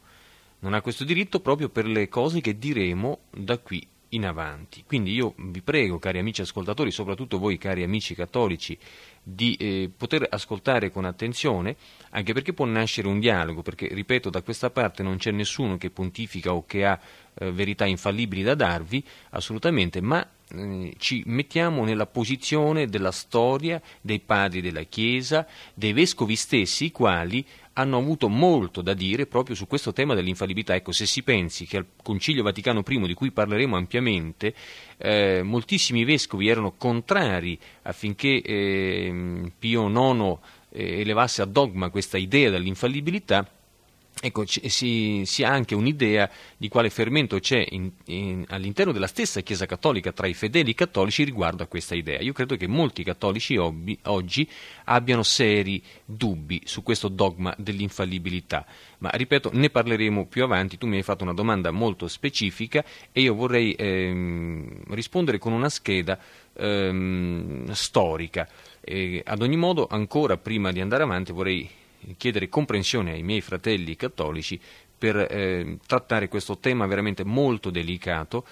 Non 0.61 0.75
ha 0.75 0.81
questo 0.81 1.05
diritto 1.05 1.41
proprio 1.41 1.69
per 1.69 1.87
le 1.87 2.09
cose 2.09 2.41
che 2.41 2.59
diremo 2.59 3.21
da 3.31 3.59
qui 3.59 3.87
in 4.11 4.25
avanti. 4.25 4.85
Quindi 4.87 5.12
io 5.12 5.35
vi 5.37 5.62
prego, 5.62 5.99
cari 5.99 6.19
amici 6.19 6.41
ascoltatori, 6.41 6.91
soprattutto 6.91 7.38
voi 7.38 7.59
cari 7.59 7.83
amici 7.83 8.15
cattolici, 8.15 8.79
di 9.23 9.55
eh, 9.57 9.91
poter 9.95 10.26
ascoltare 10.31 10.91
con 10.91 11.05
attenzione, 11.05 11.76
anche 12.11 12.33
perché 12.33 12.53
può 12.53 12.65
nascere 12.65 13.09
un 13.09 13.19
dialogo, 13.19 13.62
perché, 13.62 13.88
ripeto, 13.88 14.31
da 14.31 14.43
questa 14.43 14.71
parte 14.71 15.03
non 15.03 15.17
c'è 15.17 15.33
nessuno 15.33 15.76
che 15.76 15.91
pontifica 15.91 16.53
o 16.53 16.65
che 16.65 16.87
ha 16.87 16.99
eh, 17.35 17.50
verità 17.50 17.85
infallibili 17.85 18.43
da 18.43 18.55
darvi, 18.55 19.03
assolutamente, 19.31 20.00
ma 20.00 20.26
eh, 20.55 20.95
ci 20.99 21.23
mettiamo 21.26 21.85
nella 21.85 22.07
posizione 22.07 22.87
della 22.87 23.12
storia 23.12 23.81
dei 24.00 24.21
padri 24.21 24.61
della 24.61 24.83
Chiesa, 24.83 25.47
dei 25.75 25.93
vescovi 25.93 26.37
stessi, 26.37 26.87
i 26.87 26.93
quali 26.93 27.45
hanno 27.79 27.99
avuto 27.99 28.29
molto 28.29 28.81
da 28.81 28.95
dire 28.95 29.26
proprio 29.26 29.55
su 29.55 29.67
questo 29.67 29.93
tema 29.93 30.15
dell'infallibilità. 30.15 30.75
Ecco, 30.75 30.93
se 30.93 31.05
si 31.05 31.23
pensi 31.23 31.67
che 31.67 31.76
al 31.79 31.87
Concilio 32.03 32.43
Vaticano 32.43 32.83
I, 32.87 33.07
di 33.07 33.15
cui 33.15 33.31
parleremo 33.31 33.76
ampiamente, 33.76 34.55
eh, 34.97 35.43
moltissimi 35.43 36.05
vescovi 36.05 36.49
erano 36.49 36.75
contrari 36.76 37.59
affinché 37.83 38.41
eh, 38.41 39.53
Pio 39.59 39.88
IX 39.88 40.38
eh, 40.71 41.00
elevasse 41.00 41.43
a 41.43 41.47
dogma 41.47 41.91
questa 41.91 42.17
idea 42.17 42.50
dell'infallibilità, 42.50 43.47
Ecco, 44.19 44.47
si, 44.47 45.25
si, 45.27 45.45
ha 45.45 45.51
anche 45.51 45.75
un'idea 45.75 46.31
di 46.57 46.69
quale 46.69 46.89
fermento 46.89 47.39
c'è 47.39 47.63
in, 47.69 47.91
in, 48.07 48.47
all'interno 48.49 48.91
della 48.91 49.07
stessa 49.07 49.43
Chiesa 49.43 49.67
Cattolica 49.67 50.11
tra 50.11 50.27
i 50.27 50.33
fedeli 50.33 50.73
cattolici 50.75 51.23
riguardo 51.23 51.63
a 51.63 51.67
questa 51.67 51.95
idea. 51.95 52.21
Io 52.21 52.33
credo 52.33 52.57
che 52.57 52.67
molti 52.67 53.05
cattolici 53.05 53.59
obbi, 53.59 53.97
oggi 54.05 54.49
abbiano 54.85 55.23
seri 55.23 55.83
dubbi 56.03 56.63
su 56.65 56.83
questo 56.83 57.09
dogma 57.09 57.55
dell'infallibilità, 57.59 58.65
ma 58.99 59.11
ripeto, 59.11 59.51
ne 59.53 59.69
parleremo 59.69 60.25
più 60.25 60.45
avanti. 60.45 60.79
Tu 60.79 60.87
mi 60.87 60.97
hai 60.97 61.03
fatto 61.03 61.23
una 61.23 61.35
domanda 61.35 61.71
molto 61.71 62.09
specifica 62.09 62.83
e 63.13 63.21
io 63.21 63.35
vorrei 63.35 63.73
ehm, 63.73 64.95
rispondere 64.95 65.37
con 65.37 65.53
una 65.53 65.69
scheda 65.69 66.19
ehm, 66.55 67.71
storica. 67.71 68.49
E 68.81 69.21
ad 69.27 69.43
ogni 69.43 69.57
modo, 69.57 69.87
ancora 69.91 70.39
prima 70.39 70.73
di 70.73 70.81
andare 70.81 71.03
avanti, 71.03 71.33
vorrei 71.33 71.69
chiedere 72.17 72.49
comprensione 72.49 73.13
ai 73.13 73.23
miei 73.23 73.41
fratelli 73.41 73.97
cattolici 73.97 74.61
per 74.99 75.17
eh, 75.17 75.79
trattare 75.87 76.29
questo 76.29 76.59
tema 76.59 76.87
veramente 76.87 77.25
molto 77.25 77.71
delicato 77.71 78.45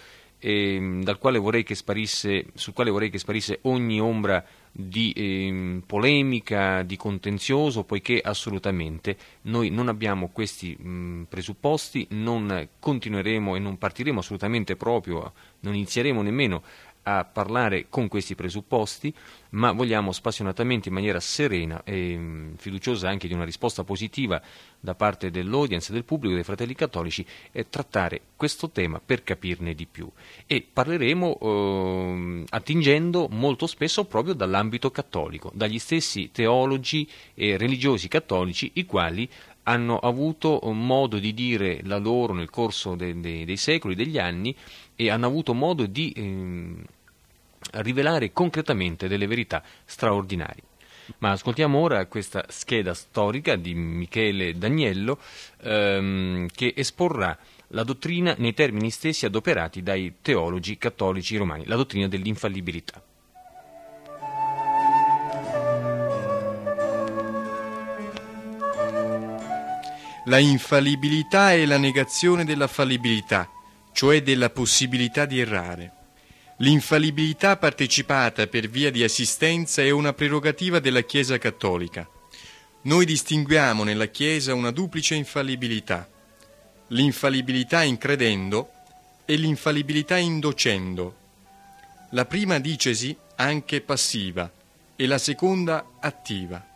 eh, 0.44 1.00
quale 1.18 1.38
sparisse, 1.74 2.46
sul 2.52 2.74
quale 2.74 2.90
vorrei 2.90 3.08
che 3.08 3.18
sparisse 3.18 3.60
ogni 3.62 3.98
ombra 3.98 4.44
di 4.70 5.10
eh, 5.12 5.80
polemica, 5.86 6.82
di 6.82 6.96
contenzioso, 6.96 7.84
poiché 7.84 8.20
assolutamente 8.22 9.16
noi 9.42 9.70
non 9.70 9.88
abbiamo 9.88 10.28
questi 10.28 10.76
mh, 10.76 11.26
presupposti, 11.30 12.08
non 12.10 12.68
continueremo 12.78 13.56
e 13.56 13.58
non 13.58 13.78
partiremo 13.78 14.18
assolutamente 14.18 14.76
proprio, 14.76 15.32
non 15.60 15.74
inizieremo 15.74 16.20
nemmeno 16.20 16.62
a 17.04 17.24
parlare 17.24 17.86
con 17.88 18.08
questi 18.08 18.34
presupposti, 18.34 19.14
ma 19.50 19.72
vogliamo 19.72 20.12
spassionatamente, 20.12 20.88
in 20.88 20.94
maniera 20.94 21.20
serena 21.20 21.82
e 21.84 22.16
mm, 22.16 22.54
fiduciosa 22.54 23.08
anche 23.08 23.28
di 23.28 23.34
una 23.34 23.44
risposta 23.44 23.84
positiva 23.84 24.40
da 24.80 24.94
parte 24.94 25.30
dell'audience, 25.30 25.92
del 25.92 26.04
pubblico, 26.04 26.34
dei 26.34 26.44
fratelli 26.44 26.74
cattolici, 26.74 27.24
trattare 27.70 28.20
questo 28.36 28.70
tema 28.70 29.00
per 29.04 29.22
capirne 29.22 29.74
di 29.74 29.86
più. 29.86 30.10
E 30.46 30.66
parleremo 30.70 31.38
eh, 31.40 32.44
attingendo 32.50 33.28
molto 33.30 33.66
spesso 33.66 34.04
proprio 34.04 34.34
dall'ambito 34.34 34.90
cattolico, 34.90 35.50
dagli 35.54 35.78
stessi 35.78 36.30
teologi 36.30 37.08
e 37.34 37.56
religiosi 37.56 38.08
cattolici, 38.08 38.70
i 38.74 38.84
quali 38.84 39.28
hanno 39.64 39.98
avuto 39.98 40.60
modo 40.72 41.18
di 41.18 41.34
dire 41.34 41.80
la 41.84 41.98
loro 41.98 42.32
nel 42.32 42.50
corso 42.50 42.94
de, 42.94 43.18
de, 43.20 43.44
dei 43.44 43.56
secoli, 43.56 43.94
degli 43.94 44.18
anni, 44.18 44.54
e 44.96 45.10
hanno 45.10 45.26
avuto 45.26 45.54
modo 45.54 45.86
di 45.86 46.12
eh, 46.12 46.74
rivelare 47.82 48.32
concretamente 48.32 49.08
delle 49.08 49.26
verità 49.26 49.62
straordinarie. 49.84 50.62
Ma 51.18 51.32
ascoltiamo 51.32 51.78
ora 51.78 52.06
questa 52.06 52.46
scheda 52.48 52.94
storica 52.94 53.56
di 53.56 53.74
Michele 53.74 54.56
Daniello 54.56 55.18
ehm, 55.60 56.46
che 56.54 56.72
esporrà 56.74 57.36
la 57.68 57.82
dottrina 57.82 58.34
nei 58.38 58.54
termini 58.54 58.90
stessi 58.90 59.26
adoperati 59.26 59.82
dai 59.82 60.14
teologi 60.22 60.78
cattolici 60.78 61.36
romani, 61.36 61.66
la 61.66 61.76
dottrina 61.76 62.08
dell'infallibilità. 62.08 63.02
La 70.26 70.38
infallibilità 70.38 71.52
è 71.52 71.66
la 71.66 71.76
negazione 71.76 72.46
della 72.46 72.66
fallibilità, 72.66 73.50
cioè 73.92 74.22
della 74.22 74.48
possibilità 74.48 75.26
di 75.26 75.38
errare. 75.38 75.92
L'infallibilità 76.58 77.58
partecipata 77.58 78.46
per 78.46 78.70
via 78.70 78.90
di 78.90 79.02
assistenza 79.02 79.82
è 79.82 79.90
una 79.90 80.14
prerogativa 80.14 80.78
della 80.78 81.02
Chiesa 81.02 81.36
cattolica. 81.36 82.08
Noi 82.82 83.04
distinguiamo 83.04 83.84
nella 83.84 84.06
Chiesa 84.06 84.54
una 84.54 84.70
duplice 84.70 85.14
infallibilità. 85.14 86.08
L'infallibilità 86.88 87.82
in 87.82 87.98
credendo 87.98 88.70
e 89.26 89.34
l'infallibilità 89.36 90.16
in 90.16 90.40
docendo. 90.40 91.16
La 92.12 92.24
prima 92.24 92.58
dicesi 92.60 93.14
anche 93.36 93.82
passiva 93.82 94.50
e 94.96 95.06
la 95.06 95.18
seconda 95.18 95.84
attiva. 96.00 96.73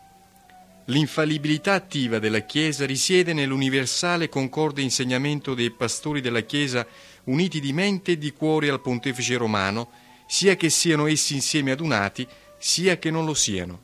L'infallibilità 0.91 1.75
attiva 1.75 2.19
della 2.19 2.41
Chiesa 2.41 2.87
risiede 2.87 3.35
nell'universale 3.35 4.31
concorde 4.31 4.81
insegnamento 4.81 5.53
dei 5.53 5.71
pastori 5.71 6.23
della 6.23 6.41
Chiesa 6.41 6.87
uniti 7.25 7.61
di 7.61 7.75
mente 7.75 8.13
e 8.13 8.19
di 8.19 8.33
cuore 8.33 8.71
al 8.71 8.81
pontefice 8.81 9.37
romano, 9.37 9.91
sia 10.27 10.57
che 10.57 10.71
siano 10.71 11.07
essi 11.07 11.35
insieme 11.35 11.73
adunati, 11.73 12.27
sia 12.57 12.97
che 12.97 13.11
non 13.11 13.27
lo 13.27 13.35
siano. 13.35 13.83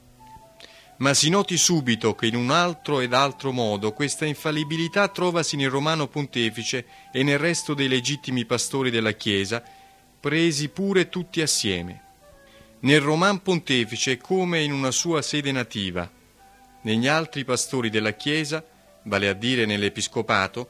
Ma 0.98 1.12
si 1.12 1.28
noti 1.28 1.58
subito 1.58 2.14
che 2.14 2.26
in 2.26 2.36
un 2.36 2.50
altro 2.50 3.00
ed 3.00 3.12
altro 3.12 3.52
modo 3.52 3.92
questa 3.92 4.24
infallibilità 4.24 5.08
trovasi 5.08 5.56
nel 5.56 5.68
romano 5.68 6.08
pontefice 6.08 6.86
e 7.12 7.22
nel 7.22 7.38
resto 7.38 7.74
dei 7.74 7.88
legittimi 7.88 8.46
pastori 8.46 8.90
della 8.90 9.12
Chiesa, 9.12 9.62
presi 10.18 10.70
pure 10.70 11.10
tutti 11.10 11.42
assieme. 11.42 12.00
Nel 12.80 13.02
roman 13.02 13.42
pontefice 13.42 14.16
come 14.16 14.62
in 14.62 14.72
una 14.72 14.90
sua 14.90 15.20
sede 15.20 15.52
nativa, 15.52 16.10
negli 16.84 17.06
altri 17.06 17.44
pastori 17.44 17.90
della 17.90 18.12
Chiesa, 18.12 18.64
vale 19.02 19.28
a 19.28 19.34
dire 19.34 19.66
nell'Episcopato, 19.66 20.68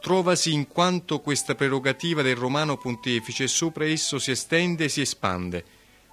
trovasi 0.00 0.52
in 0.52 0.68
quanto 0.68 1.20
questa 1.20 1.54
prerogativa 1.54 2.22
del 2.22 2.36
romano 2.36 2.76
pontefice 2.76 3.46
sopra 3.46 3.86
esso 3.86 4.18
si 4.18 4.30
estende 4.30 4.84
e 4.84 4.88
si 4.88 5.00
espande, 5.00 5.64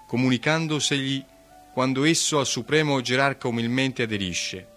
comunicandosegli 0.08 1.24
quando 1.74 2.04
esso 2.04 2.40
al 2.40 2.46
supremo 2.46 3.00
gerarca 3.02 3.48
umilmente 3.48 4.04
aderisce. 4.04 4.68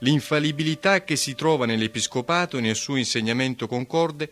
L'infallibilità 0.00 1.02
che 1.02 1.16
si 1.16 1.34
trova 1.34 1.64
nell'Episcopato 1.64 2.58
e 2.58 2.60
nel 2.60 2.76
suo 2.76 2.96
insegnamento 2.96 3.66
concorde 3.66 4.30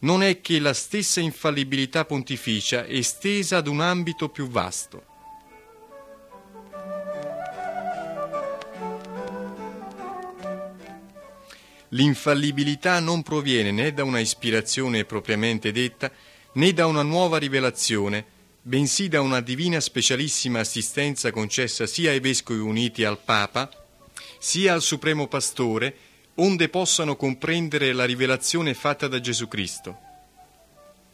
non 0.00 0.22
è 0.22 0.40
che 0.40 0.58
la 0.58 0.74
stessa 0.74 1.20
infallibilità 1.20 2.04
pontificia 2.04 2.86
estesa 2.86 3.56
ad 3.56 3.66
un 3.66 3.80
ambito 3.80 4.28
più 4.28 4.48
vasto. 4.48 5.07
L'infallibilità 11.92 13.00
non 13.00 13.22
proviene 13.22 13.70
né 13.70 13.94
da 13.94 14.04
una 14.04 14.20
ispirazione 14.20 15.04
propriamente 15.04 15.72
detta, 15.72 16.10
né 16.54 16.72
da 16.74 16.86
una 16.86 17.02
nuova 17.02 17.38
rivelazione, 17.38 18.24
bensì 18.60 19.08
da 19.08 19.22
una 19.22 19.40
divina 19.40 19.80
specialissima 19.80 20.60
assistenza 20.60 21.30
concessa 21.30 21.86
sia 21.86 22.10
ai 22.10 22.20
vescovi 22.20 22.60
uniti 22.60 23.04
al 23.04 23.18
Papa, 23.18 23.70
sia 24.38 24.74
al 24.74 24.82
Supremo 24.82 25.28
Pastore, 25.28 25.96
onde 26.34 26.68
possano 26.68 27.16
comprendere 27.16 27.92
la 27.92 28.04
rivelazione 28.04 28.74
fatta 28.74 29.08
da 29.08 29.18
Gesù 29.18 29.48
Cristo. 29.48 29.98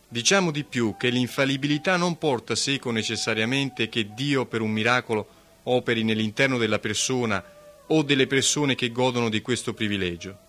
Diciamo 0.08 0.50
di 0.50 0.64
più 0.64 0.96
che 0.98 1.08
l'infallibilità 1.08 1.96
non 1.96 2.18
porta 2.18 2.56
seco 2.56 2.90
necessariamente 2.90 3.88
che 3.88 4.12
Dio 4.12 4.46
per 4.46 4.60
un 4.60 4.70
miracolo 4.70 5.28
operi 5.64 6.02
nell'interno 6.02 6.58
della 6.58 6.78
persona 6.80 7.42
o 7.86 8.02
delle 8.02 8.26
persone 8.26 8.74
che 8.74 8.90
godono 8.90 9.28
di 9.28 9.40
questo 9.40 9.72
privilegio 9.72 10.43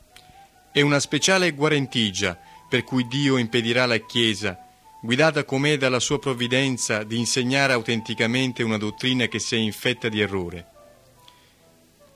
È 0.76 0.82
una 0.82 1.00
speciale 1.00 1.52
guarentigia 1.52 2.38
per 2.68 2.84
cui 2.84 3.08
Dio 3.08 3.38
impedirà 3.38 3.84
alla 3.84 3.96
Chiesa, 3.96 4.60
guidata 5.02 5.46
com'è 5.46 5.78
dalla 5.78 6.02
sua 6.02 6.20
provvidenza, 6.20 7.04
di 7.04 7.18
insegnare 7.18 7.72
autenticamente 7.72 8.62
una 8.62 8.78
dottrina 8.78 9.28
che 9.28 9.40
sia 9.40 9.58
infetta 9.58 10.10
di 10.10 10.20
errore. 10.20 10.68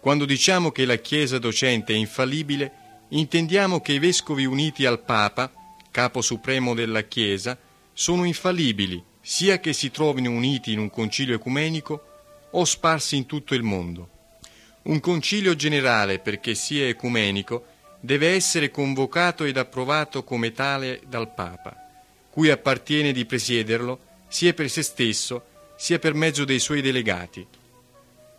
Quando 0.02 0.26
diciamo 0.26 0.72
che 0.72 0.84
la 0.84 0.98
Chiesa 0.98 1.40
docente 1.40 1.94
è 1.94 1.96
infallibile, 1.96 3.06
intendiamo 3.12 3.80
che 3.80 3.94
i 3.94 4.00
vescovi 4.00 4.44
uniti 4.44 4.86
al 4.86 5.06
Papa, 5.06 5.50
capo 5.90 6.22
supremo 6.22 6.74
della 6.74 7.04
Chiesa, 7.04 7.58
sono 7.94 8.26
infallibili, 8.26 9.02
sia 9.22 9.62
che 9.62 9.72
si 9.72 9.90
trovino 9.90 10.32
uniti 10.32 10.74
in 10.74 10.80
un 10.80 10.90
concilio 10.90 11.36
ecumenico 11.36 12.04
o 12.52 12.66
sparsi 12.66 13.16
in 13.16 13.26
tutto 13.26 13.56
il 13.56 13.64
mondo. 13.64 14.10
Un 14.82 15.00
concilio 15.00 15.56
generale, 15.56 16.20
perché 16.20 16.56
sia 16.56 16.90
ecumenico, 16.90 17.78
deve 18.00 18.34
essere 18.34 18.72
convocato 18.72 19.44
ed 19.44 19.58
approvato 19.58 20.24
come 20.24 20.52
tale 20.52 21.02
dal 21.08 21.34
Papa, 21.34 21.76
cui 22.30 22.50
appartiene 22.50 23.12
di 23.12 23.26
presiederlo 23.26 24.00
sia 24.28 24.54
per 24.54 24.70
se 24.70 24.84
stesso 24.84 25.44
sia 25.76 26.00
per 26.00 26.14
mezzo 26.14 26.46
dei 26.46 26.60
suoi 26.60 26.82
delegati, 26.82 27.46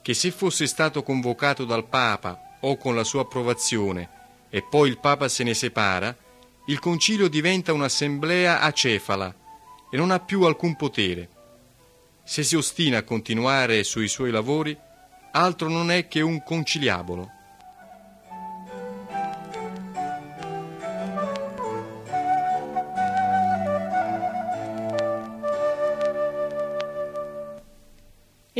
che 0.02 0.14
se 0.14 0.30
fosse 0.30 0.66
stato 0.66 1.02
convocato 1.02 1.64
dal 1.64 1.86
Papa 1.86 2.56
o 2.60 2.76
con 2.76 2.94
la 2.94 3.04
sua 3.04 3.22
approvazione 3.22 4.08
e 4.50 4.62
poi 4.62 4.88
il 4.88 4.98
Papa 4.98 5.28
se 5.28 5.44
ne 5.44 5.54
separa, 5.54 6.14
il 6.66 6.78
concilio 6.78 7.28
diventa 7.28 7.72
un'assemblea 7.72 8.60
acefala 8.60 9.34
e 9.90 9.96
non 9.96 10.10
ha 10.10 10.20
più 10.20 10.42
alcun 10.42 10.76
potere. 10.76 11.28
Se 12.24 12.42
si 12.42 12.56
ostina 12.56 12.98
a 12.98 13.02
continuare 13.02 13.82
sui 13.84 14.08
suoi 14.08 14.30
lavori, 14.30 14.76
altro 15.32 15.68
non 15.68 15.90
è 15.90 16.08
che 16.08 16.20
un 16.20 16.42
conciliabolo. 16.42 17.30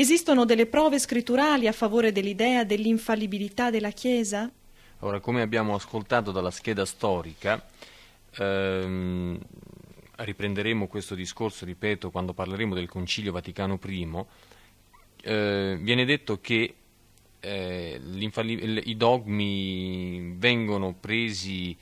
Esistono 0.00 0.46
delle 0.46 0.64
prove 0.64 0.98
scritturali 0.98 1.66
a 1.66 1.72
favore 1.72 2.10
dell'idea 2.10 2.64
dell'infallibilità 2.64 3.68
della 3.68 3.90
Chiesa? 3.90 4.50
Ora, 5.00 5.20
come 5.20 5.42
abbiamo 5.42 5.74
ascoltato 5.74 6.32
dalla 6.32 6.50
scheda 6.50 6.86
storica, 6.86 7.62
ehm, 8.38 9.38
riprenderemo 10.16 10.86
questo 10.86 11.14
discorso, 11.14 11.66
ripeto, 11.66 12.10
quando 12.10 12.32
parleremo 12.32 12.74
del 12.74 12.88
Concilio 12.88 13.30
Vaticano 13.30 13.78
I, 13.84 14.24
eh, 15.20 15.78
viene 15.78 16.06
detto 16.06 16.40
che 16.40 16.74
eh, 17.38 18.00
i 18.02 18.96
dogmi 18.96 20.32
vengono 20.38 20.94
presi 20.98 21.76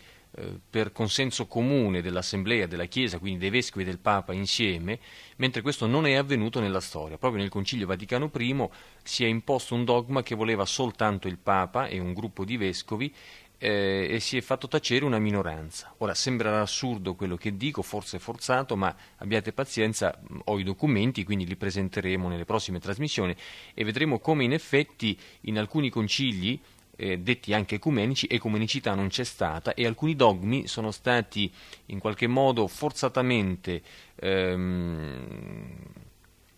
per 0.69 0.93
consenso 0.93 1.47
comune 1.47 2.03
dell'Assemblea, 2.03 2.67
della 2.67 2.85
Chiesa, 2.85 3.19
quindi 3.19 3.39
dei 3.39 3.51
Vescovi 3.51 3.85
e 3.85 3.87
del 3.87 3.99
Papa 3.99 4.33
insieme, 4.33 4.99
mentre 5.37 5.63
questo 5.63 5.87
non 5.87 6.07
è 6.07 6.15
avvenuto 6.15 6.61
nella 6.61 6.81
storia. 6.81 7.19
Proprio 7.19 7.41
nel 7.41 7.51
Concilio 7.51 7.87
Vaticano 7.87 8.31
I 8.37 8.69
si 9.03 9.25
è 9.25 9.27
imposto 9.27 9.75
un 9.75 9.85
dogma 9.85 10.23
che 10.23 10.35
voleva 10.35 10.65
soltanto 10.65 11.29
il 11.29 11.39
Papa 11.39 11.87
e 11.87 11.99
un 11.99 12.13
gruppo 12.13 12.45
di 12.45 12.57
Vescovi 12.57 13.13
eh, 13.59 14.07
e 14.11 14.21
si 14.21 14.37
è 14.37 14.41
fatto 14.41 14.69
tacere 14.69 15.05
una 15.05 15.19
minoranza. 15.19 15.93
Ora 15.99 16.15
sembrerà 16.15 16.61
assurdo 16.61 17.15
quello 17.15 17.37
che 17.37 17.57
dico, 17.57 17.83
forse 17.83 18.19
forzato, 18.19 18.77
ma 18.77 18.95
abbiate 19.17 19.53
pazienza, 19.53 20.19
ho 20.45 20.59
i 20.59 20.63
documenti, 20.63 21.25
quindi 21.25 21.47
li 21.47 21.57
presenteremo 21.57 22.29
nelle 22.29 22.45
prossime 22.45 22.79
trasmissioni 22.79 23.35
e 23.75 23.85
vedremo 23.85 24.21
come 24.21 24.45
in 24.45 24.53
effetti 24.53 25.19
in 25.43 25.59
alcuni 25.59 25.91
concili 25.91 26.61
eh, 27.01 27.19
detti 27.19 27.55
anche 27.55 27.77
ecumenici, 27.77 28.27
ecumenicità 28.29 28.95
non 28.95 29.07
c'è 29.07 29.23
stata 29.23 29.73
e 29.75 29.87
alcuni 29.87 30.17
dogmi 30.17 30.67
sono 30.67 30.91
stati 30.91 31.51
in 31.87 32.01
qualche 32.01 32.27
modo 32.27 32.67
forzatamente, 32.67 33.81
ehm, 34.17 35.77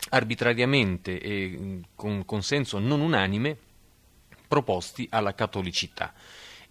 arbitrariamente 0.08 1.20
e 1.20 1.80
con 1.94 2.24
consenso 2.24 2.78
non 2.78 3.00
unanime 3.00 3.56
proposti 4.48 5.06
alla 5.10 5.34
cattolicità. 5.34 6.14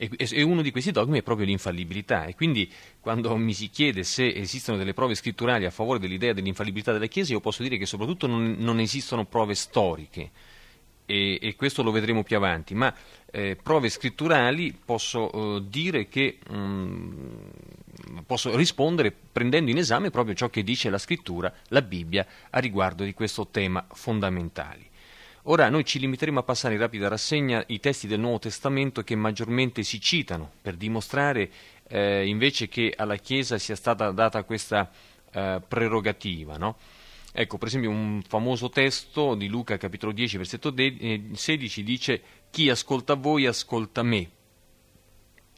E, 0.02 0.42
uno 0.44 0.62
di 0.62 0.72
questi 0.72 0.92
dogmi 0.92 1.20
è 1.20 1.24
proprio 1.24 1.46
l'infallibilità. 1.46 2.26
E 2.26 2.34
quindi 2.34 2.72
quando 3.00 3.36
mi 3.36 3.54
si 3.54 3.70
chiede 3.70 4.04
se 4.04 4.34
esistono 4.34 4.78
delle 4.78 4.94
prove 4.94 5.14
scritturali 5.14 5.66
a 5.66 5.72
favore 5.72 6.00
dell'idea 6.00 6.34
dell'infallibilità 6.34 6.92
della 6.94 7.06
Chiesa, 7.08 7.34
io 7.34 7.42
posso 7.42 7.62
dire 7.62 7.78
che 7.78 7.86
soprattutto 7.86 8.26
non, 8.26 8.56
non 8.58 8.80
esistono 8.80 9.26
prove 9.26 9.56
storiche. 9.56 10.32
E, 11.12 11.40
e, 11.42 11.56
questo 11.56 11.82
lo 11.82 11.90
vedremo 11.90 12.22
più 12.22 12.36
avanti, 12.36 12.76
ma 12.76 12.94
eh, 13.32 13.58
prove 13.60 13.90
scritturali 13.90 14.78
posso 14.86 15.58
eh, 15.58 15.64
dire 15.68 16.08
che 16.08 16.38
mh, 16.48 16.56
mm, 16.56 18.18
posso 18.28 18.56
rispondere 18.56 19.12
prendendo 19.12 19.72
in 19.72 19.80
esame 19.80 20.12
proprio 20.12 20.36
ciò 20.36 20.50
che 20.50 20.62
dice 20.62 20.92
la 20.92 21.00
scrittura, 21.00 21.52
la 21.70 21.82
Bibbia, 21.82 22.24
a 22.52 22.60
riguardo 22.60 23.04
di 23.04 23.16
questo 23.16 23.48
tema 23.48 23.84
fondamentale. 23.92 24.82
Ora 25.44 25.68
noi 25.70 25.84
ci 25.84 25.98
limiteremo 25.98 26.38
a 26.38 26.44
passare 26.44 26.76
in 26.76 26.80
rapida 26.80 27.08
rassegna 27.08 27.64
i 27.70 27.80
testi 27.80 28.06
del 28.06 28.20
Nuovo 28.20 28.38
Testamento 28.38 29.02
che 29.02 29.16
maggiormente 29.16 29.82
si 29.82 30.00
citano 30.00 30.52
per 30.62 30.76
dimostrare 30.76 31.50
eh, 31.88 32.28
invece 32.28 32.68
che 32.68 32.94
alla 32.96 33.16
Chiesa 33.16 33.58
sia 33.58 33.76
stata 33.76 34.12
data 34.12 34.44
questa 34.44 34.92
eh, 35.32 35.60
prerogativa. 35.68 36.58
No? 36.58 36.76
Ecco, 37.32 37.58
per 37.58 37.68
esempio 37.68 37.92
un 37.92 38.22
famoso 38.28 38.70
testo 38.70 39.36
di 39.36 39.48
Luca 39.48 39.78
capitolo 39.78 40.12
10 40.12 40.38
versetto 40.38 40.74
16 40.74 41.80
eh, 41.80 41.84
dice 41.84 42.22
chi 42.50 42.70
ascolta 42.70 43.14
voi 43.14 43.46
ascolta 43.46 44.02
me 44.02 44.30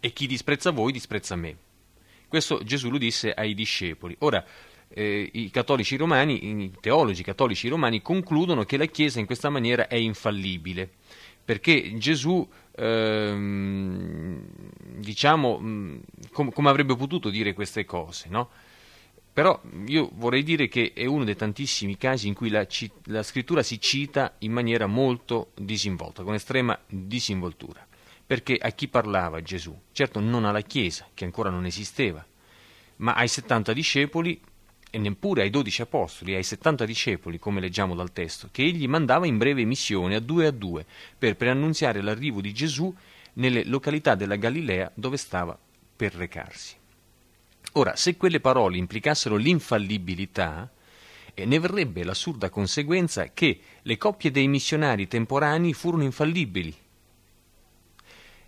e 0.02 0.12
chi 0.12 0.28
disprezza 0.28 0.72
voi 0.72 0.92
disprezza 0.92 1.36
me. 1.36 1.56
Questo 2.28 2.64
Gesù 2.64 2.90
lo 2.90 2.98
disse 2.98 3.32
ai 3.34 3.54
discepoli. 3.54 4.16
Ora, 4.20 4.44
eh, 4.90 5.30
i 5.34 5.50
cattolici 5.50 5.96
romani, 5.96 6.64
i 6.64 6.72
teologi 6.80 7.24
cattolici 7.24 7.68
romani 7.68 8.02
concludono 8.02 8.64
che 8.64 8.78
la 8.78 8.86
Chiesa 8.86 9.20
in 9.20 9.26
questa 9.26 9.50
maniera 9.50 9.88
è 9.88 9.96
infallibile, 9.96 10.90
perché 11.44 11.98
Gesù, 11.98 12.48
ehm, 12.76 14.44
diciamo, 14.98 15.60
mm, 15.60 15.98
com- 16.32 16.52
come 16.52 16.70
avrebbe 16.70 16.96
potuto 16.96 17.30
dire 17.30 17.54
queste 17.54 17.86
cose, 17.86 18.28
no? 18.30 18.50
Però 19.42 19.60
io 19.88 20.12
vorrei 20.14 20.44
dire 20.44 20.68
che 20.68 20.92
è 20.94 21.08
uno 21.08 21.24
dei 21.24 21.36
tantissimi 21.36 21.98
casi 21.98 22.28
in 22.28 22.36
cui 22.36 22.52
la, 22.52 22.64
la 23.06 23.24
scrittura 23.24 23.64
si 23.64 23.82
cita 23.82 24.36
in 24.38 24.52
maniera 24.52 24.86
molto 24.86 25.50
disinvolta, 25.56 26.22
con 26.22 26.36
estrema 26.36 26.78
disinvoltura. 26.86 27.84
Perché 28.24 28.56
a 28.56 28.70
chi 28.70 28.88
parlava 28.88 29.42
Gesù? 29.42 29.76
Certo 29.94 30.20
non 30.20 30.46
alla 30.46 30.62
Chiesa, 30.62 31.08
che 31.16 31.26
ancora 31.26 31.50
non 31.50 31.66
esisteva, 31.66 32.24
ma 32.98 33.14
ai 33.14 33.28
70 33.28 33.74
discepoli 33.74 34.40
e 34.92 35.00
neppure 35.00 35.42
ai 35.42 35.50
dodici 35.50 35.82
apostoli, 35.82 36.36
ai 36.36 36.44
settanta 36.44 36.86
discepoli, 36.86 37.40
come 37.40 37.62
leggiamo 37.62 37.96
dal 37.96 38.14
testo, 38.14 38.50
che 38.52 38.62
egli 38.62 38.88
mandava 38.88 39.26
in 39.26 39.40
breve 39.40 39.66
missione 39.66 40.14
a 40.14 40.20
due 40.20 40.46
a 40.46 40.52
due 40.52 40.86
per 41.18 41.36
preannunziare 41.36 42.04
l'arrivo 42.04 42.42
di 42.42 42.54
Gesù 42.54 42.96
nelle 43.34 43.66
località 43.66 44.14
della 44.14 44.36
Galilea 44.36 44.92
dove 44.94 45.18
stava 45.18 45.58
per 45.96 46.14
recarsi. 46.14 46.78
Ora, 47.74 47.96
se 47.96 48.18
quelle 48.18 48.40
parole 48.40 48.78
implicassero 48.78 49.36
l'infallibilità, 49.36 50.70
eh, 51.34 51.46
ne 51.46 51.60
verrebbe 51.60 52.04
l'assurda 52.04 52.50
conseguenza 52.50 53.32
che 53.34 53.60
le 53.82 53.98
coppie 53.98 54.32
dei 54.32 54.48
missionari 54.48 55.08
temporanei 55.08 55.74
furono 55.74 56.04
infallibili 56.04 56.76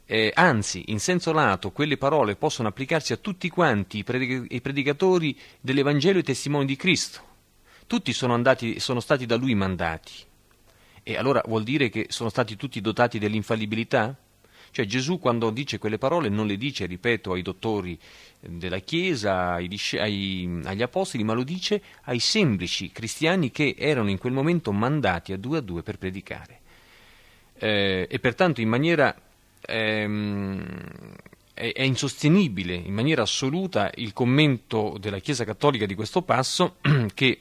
eh, 0.06 0.32
anzi, 0.36 0.84
in 0.88 1.00
senso 1.00 1.32
lato, 1.32 1.72
quelle 1.72 1.98
parole 1.98 2.36
possono 2.36 2.68
applicarsi 2.68 3.14
a 3.14 3.18
tutti 3.18 3.50
quanti 3.50 4.00
i, 4.00 4.04
predic- 4.04 4.52
i 4.52 4.62
predicatori 4.62 5.38
dell'Evangelo 5.62 6.20
e 6.20 6.24
testimoni 6.24 6.66
di 6.66 6.76
Cristo. 6.76 7.32
Tutti 7.88 8.12
sono, 8.12 8.34
andati, 8.34 8.80
sono 8.80 9.00
stati 9.00 9.26
da 9.26 9.36
lui 9.36 9.56
mandati. 9.56 10.12
E 11.04 11.18
allora 11.18 11.42
vuol 11.46 11.64
dire 11.64 11.90
che 11.90 12.08
sono 12.10 12.30
stati 12.30 12.56
tutti 12.56 12.82
dotati 12.82 13.18
dell'infallibilità? 13.18 14.16
Cioè 14.74 14.86
Gesù 14.86 15.20
quando 15.20 15.52
dice 15.52 15.78
quelle 15.78 16.00
parole 16.00 16.30
non 16.30 16.48
le 16.48 16.58
dice, 16.58 16.88
ripeto, 16.88 17.34
ai 17.34 17.44
dottori 17.44 17.98
della 18.40 18.80
Chiesa, 18.80 19.52
ai, 19.52 19.70
ai, 20.00 20.62
agli 20.64 20.82
apostoli, 20.82 21.24
ma 21.24 21.34
lo 21.34 21.44
dice 21.44 21.80
ai 22.06 22.18
semplici 22.18 22.92
cristiani 22.92 23.52
che 23.52 23.76
erano 23.78 24.10
in 24.10 24.18
quel 24.18 24.34
momento 24.34 24.72
mandati 24.72 25.32
a 25.32 25.38
due 25.38 25.60
a 25.60 25.62
due 25.62 25.84
per 25.84 26.00
predicare. 26.00 26.62
Eh, 27.54 28.08
e 28.10 28.20
pertanto 28.20 28.62
in 28.62 28.68
maniera 28.68 29.16
ehm, 29.62 30.66
è, 31.54 31.72
è 31.72 31.84
insostenibile 31.84 32.74
in 32.74 32.96
maniera 32.96 33.22
assoluta 33.22 33.92
il 33.94 34.12
commento 34.12 34.98
della 35.00 35.20
Chiesa 35.20 35.46
Cattolica 35.46 35.86
di 35.86 35.94
questo 35.94 36.24
passo 36.24 36.78
che 37.14 37.40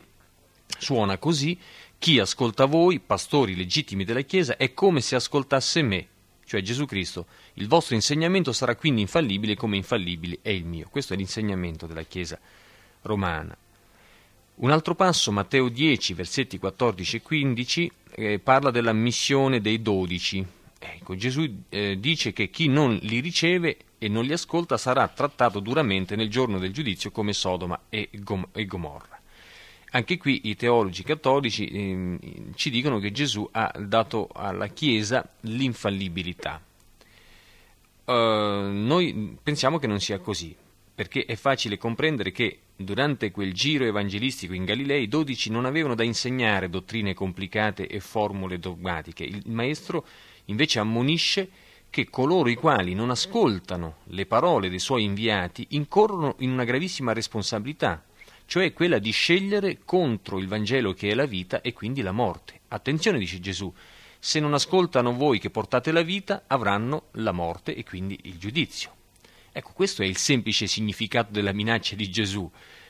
suona 0.78 1.16
così 1.16 1.58
chi 2.02 2.18
ascolta 2.18 2.64
voi, 2.64 2.98
pastori 2.98 3.54
legittimi 3.54 4.04
della 4.04 4.22
Chiesa, 4.22 4.56
è 4.56 4.74
come 4.74 5.00
se 5.00 5.14
ascoltasse 5.14 5.82
me, 5.82 6.08
cioè 6.52 6.60
Gesù 6.60 6.84
Cristo. 6.84 7.24
Il 7.54 7.66
vostro 7.66 7.94
insegnamento 7.94 8.52
sarà 8.52 8.76
quindi 8.76 9.00
infallibile 9.00 9.56
come 9.56 9.78
infallibile 9.78 10.40
è 10.42 10.50
il 10.50 10.66
mio. 10.66 10.86
Questo 10.90 11.14
è 11.14 11.16
l'insegnamento 11.16 11.86
della 11.86 12.02
Chiesa 12.02 12.38
romana. 13.02 13.56
Un 14.56 14.70
altro 14.70 14.94
passo, 14.94 15.32
Matteo 15.32 15.70
10, 15.70 16.12
versetti 16.12 16.58
14 16.58 17.16
e 17.16 17.22
15, 17.22 17.92
eh, 18.16 18.38
parla 18.38 18.70
della 18.70 18.92
missione 18.92 19.62
dei 19.62 19.80
dodici, 19.80 20.44
Ecco, 20.84 21.14
Gesù 21.14 21.62
eh, 21.68 21.96
dice 22.00 22.32
che 22.32 22.50
chi 22.50 22.66
non 22.66 22.98
li 23.02 23.20
riceve 23.20 23.76
e 23.98 24.08
non 24.08 24.24
li 24.24 24.32
ascolta 24.32 24.76
sarà 24.76 25.06
trattato 25.06 25.60
duramente 25.60 26.16
nel 26.16 26.28
giorno 26.28 26.58
del 26.58 26.72
giudizio 26.72 27.12
come 27.12 27.32
Sodoma 27.32 27.82
e, 27.88 28.10
Gom- 28.14 28.48
e 28.50 28.66
Gomorra. 28.66 29.21
Anche 29.94 30.16
qui 30.16 30.42
i 30.44 30.56
teologi 30.56 31.02
cattolici 31.02 31.66
eh, 31.66 32.18
ci 32.54 32.70
dicono 32.70 32.98
che 32.98 33.12
Gesù 33.12 33.46
ha 33.52 33.70
dato 33.78 34.28
alla 34.32 34.68
Chiesa 34.68 35.28
l'infallibilità. 35.40 36.62
Uh, 38.04 38.12
noi 38.12 39.36
pensiamo 39.42 39.78
che 39.78 39.86
non 39.86 40.00
sia 40.00 40.18
così, 40.18 40.56
perché 40.94 41.26
è 41.26 41.36
facile 41.36 41.76
comprendere 41.76 42.32
che 42.32 42.60
durante 42.74 43.30
quel 43.30 43.52
giro 43.52 43.84
evangelistico 43.84 44.54
in 44.54 44.64
Galilea 44.64 44.96
i 44.96 45.08
dodici 45.08 45.50
non 45.50 45.66
avevano 45.66 45.94
da 45.94 46.04
insegnare 46.04 46.70
dottrine 46.70 47.12
complicate 47.12 47.86
e 47.86 48.00
formule 48.00 48.58
dogmatiche. 48.58 49.24
Il 49.24 49.42
maestro 49.46 50.06
invece 50.46 50.78
ammonisce 50.78 51.50
che 51.90 52.08
coloro 52.08 52.48
i 52.48 52.54
quali 52.54 52.94
non 52.94 53.10
ascoltano 53.10 53.96
le 54.04 54.24
parole 54.24 54.70
dei 54.70 54.78
suoi 54.78 55.04
inviati 55.04 55.66
incorrono 55.70 56.36
in 56.38 56.50
una 56.50 56.64
gravissima 56.64 57.12
responsabilità, 57.12 58.02
cioè 58.52 58.74
quella 58.74 58.98
di 58.98 59.12
scegliere 59.12 59.78
contro 59.82 60.38
il 60.38 60.46
Vangelo 60.46 60.92
che 60.92 61.08
è 61.08 61.14
la 61.14 61.24
vita 61.24 61.62
e 61.62 61.72
quindi 61.72 62.02
la 62.02 62.12
morte. 62.12 62.60
Attenzione, 62.68 63.18
dice 63.18 63.40
Gesù, 63.40 63.72
se 64.18 64.40
non 64.40 64.52
ascoltano 64.52 65.14
voi 65.14 65.38
che 65.38 65.48
portate 65.48 65.90
la 65.90 66.02
vita, 66.02 66.42
avranno 66.48 67.04
la 67.12 67.32
morte 67.32 67.74
e 67.74 67.82
quindi 67.82 68.18
il 68.24 68.36
giudizio. 68.36 68.94
Ecco, 69.52 69.72
questo 69.72 70.02
è 70.02 70.04
il 70.04 70.18
semplice 70.18 70.66
significato 70.66 71.32
della 71.32 71.54
minaccia 71.54 71.96
di 71.96 72.10
Gesù, 72.10 72.46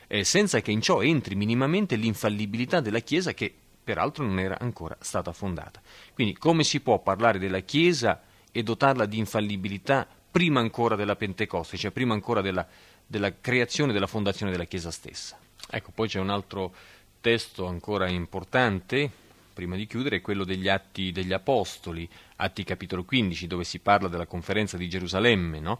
eh, 0.07 0.25
senza 0.25 0.59
che 0.59 0.71
in 0.71 0.81
ciò 0.81 1.01
entri 1.01 1.33
minimamente 1.35 1.95
l'infallibilità 1.95 2.81
della 2.81 2.99
Chiesa 2.99 3.33
che 3.33 3.55
peraltro 3.85 4.25
non 4.25 4.39
era 4.39 4.59
ancora 4.59 4.97
stata 4.99 5.31
fondata. 5.31 5.81
Quindi 6.13 6.33
come 6.33 6.65
si 6.65 6.81
può 6.81 6.99
parlare 6.99 7.39
della 7.39 7.61
Chiesa 7.61 8.21
e 8.51 8.63
dotarla 8.63 9.05
di 9.05 9.17
infallibilità 9.17 10.05
prima 10.29 10.59
ancora 10.59 10.97
della 10.97 11.15
Pentecoste, 11.15 11.77
cioè 11.77 11.91
prima 11.91 12.13
ancora 12.13 12.41
della, 12.41 12.67
della 13.07 13.39
creazione 13.39 13.91
e 13.91 13.93
della 13.93 14.07
fondazione 14.07 14.51
della 14.51 14.65
Chiesa 14.65 14.91
stessa. 14.91 15.37
Ecco, 15.69 15.91
poi 15.93 16.07
c'è 16.07 16.19
un 16.19 16.29
altro 16.29 16.73
testo 17.21 17.65
ancora 17.65 18.09
importante, 18.09 19.09
prima 19.53 19.75
di 19.75 19.87
chiudere, 19.87 20.21
quello 20.21 20.43
degli 20.43 20.67
Atti 20.67 21.11
degli 21.11 21.33
Apostoli, 21.33 22.07
Atti 22.37 22.63
capitolo 22.63 23.03
15, 23.03 23.47
dove 23.47 23.63
si 23.63 23.79
parla 23.79 24.07
della 24.07 24.25
conferenza 24.25 24.77
di 24.77 24.89
Gerusalemme. 24.89 25.59
No? 25.59 25.79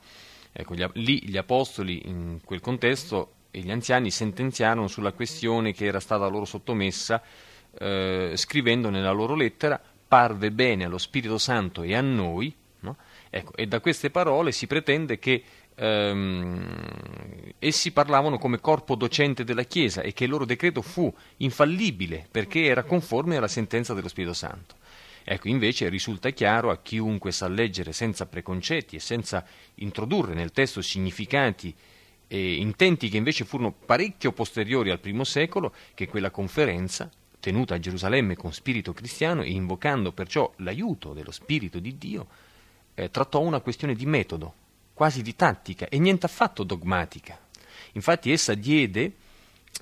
Ecco, 0.52 0.76
gli, 0.76 0.86
lì 0.94 1.22
gli 1.24 1.38
Apostoli, 1.38 2.08
in 2.08 2.40
quel 2.44 2.62
contesto, 2.62 3.34
e 3.52 3.60
gli 3.60 3.72
anziani 3.72 4.10
sentenziarono 4.10 4.88
sulla 4.88 5.12
questione 5.12 5.74
che 5.74 5.86
era 5.86 6.00
stata 6.00 6.28
loro 6.28 6.46
sottomessa, 6.46 7.22
eh, 7.78 8.34
scrivendo 8.36 8.90
nella 8.90 9.12
loro 9.12 9.36
lettera, 9.36 9.82
parve 10.08 10.52
bene 10.52 10.86
allo 10.86 10.98
Spirito 10.98 11.38
Santo 11.38 11.84
e 11.84 11.96
a 11.96 12.02
noi, 12.02 12.56
Ecco, 13.36 13.56
e 13.56 13.66
da 13.66 13.80
queste 13.80 14.12
parole 14.12 14.52
si 14.52 14.68
pretende 14.68 15.18
che 15.18 15.44
ehm, 15.76 17.54
essi 17.60 17.92
parlavano 17.92 18.38
come 18.38 18.60
corpo 18.60 18.96
docente 18.96 19.44
della 19.44 19.64
Chiesa 19.64 20.02
e 20.02 20.14
che 20.14 20.26
il 20.26 20.30
loro 20.30 20.46
decreto 20.46 20.82
fu 20.82 21.14
infallibile 21.38 22.28
perché 22.30 22.66
era 22.66 22.84
conforme 22.84 23.38
alla 23.38 23.48
sentenza 23.48 23.94
dello 23.94 24.08
Spirito 24.08 24.34
Santo. 24.34 24.76
Ecco, 25.26 25.48
invece 25.48 25.88
risulta 25.88 26.32
chiaro 26.32 26.70
a 26.70 26.80
chiunque 26.82 27.32
sa 27.32 27.48
leggere 27.48 27.94
senza 27.94 28.26
preconcetti 28.26 28.98
e 28.98 29.00
senza 29.00 29.46
introdurre 29.76 30.34
nel 30.34 30.52
testo 30.52 30.82
significati 30.82 31.74
e 32.28 32.56
intenti 32.56 33.10
che 33.10 33.18
invece 33.18 33.46
furono 33.46 33.72
parecchio 33.72 34.32
posteriori 34.32 34.90
al 34.90 35.00
primo 35.00 35.24
secolo, 35.24 35.74
che 35.94 36.08
quella 36.08 36.32
conferenza, 36.32 37.10
tenuta 37.40 37.76
a 37.76 37.80
Gerusalemme 37.80 38.36
con 38.36 38.52
spirito 38.52 38.92
cristiano 38.92 39.44
e 39.44 39.52
invocando 39.52 40.12
perciò 40.12 40.52
l'aiuto 40.58 41.14
dello 41.14 41.32
Spirito 41.32 41.80
di 41.80 41.98
Dio, 41.98 42.28
eh, 42.96 43.10
trattò 43.12 43.40
una 43.40 43.60
questione 43.60 43.94
di 43.96 44.06
metodo, 44.06 44.54
quasi 44.94 45.22
di 45.22 45.36
tattica 45.36 45.88
e 45.88 46.00
niente 46.00 46.26
affatto 46.26 46.64
dogmatica. 46.64 47.40
Infatti 47.94 48.32
essa 48.32 48.54
diede 48.54 49.14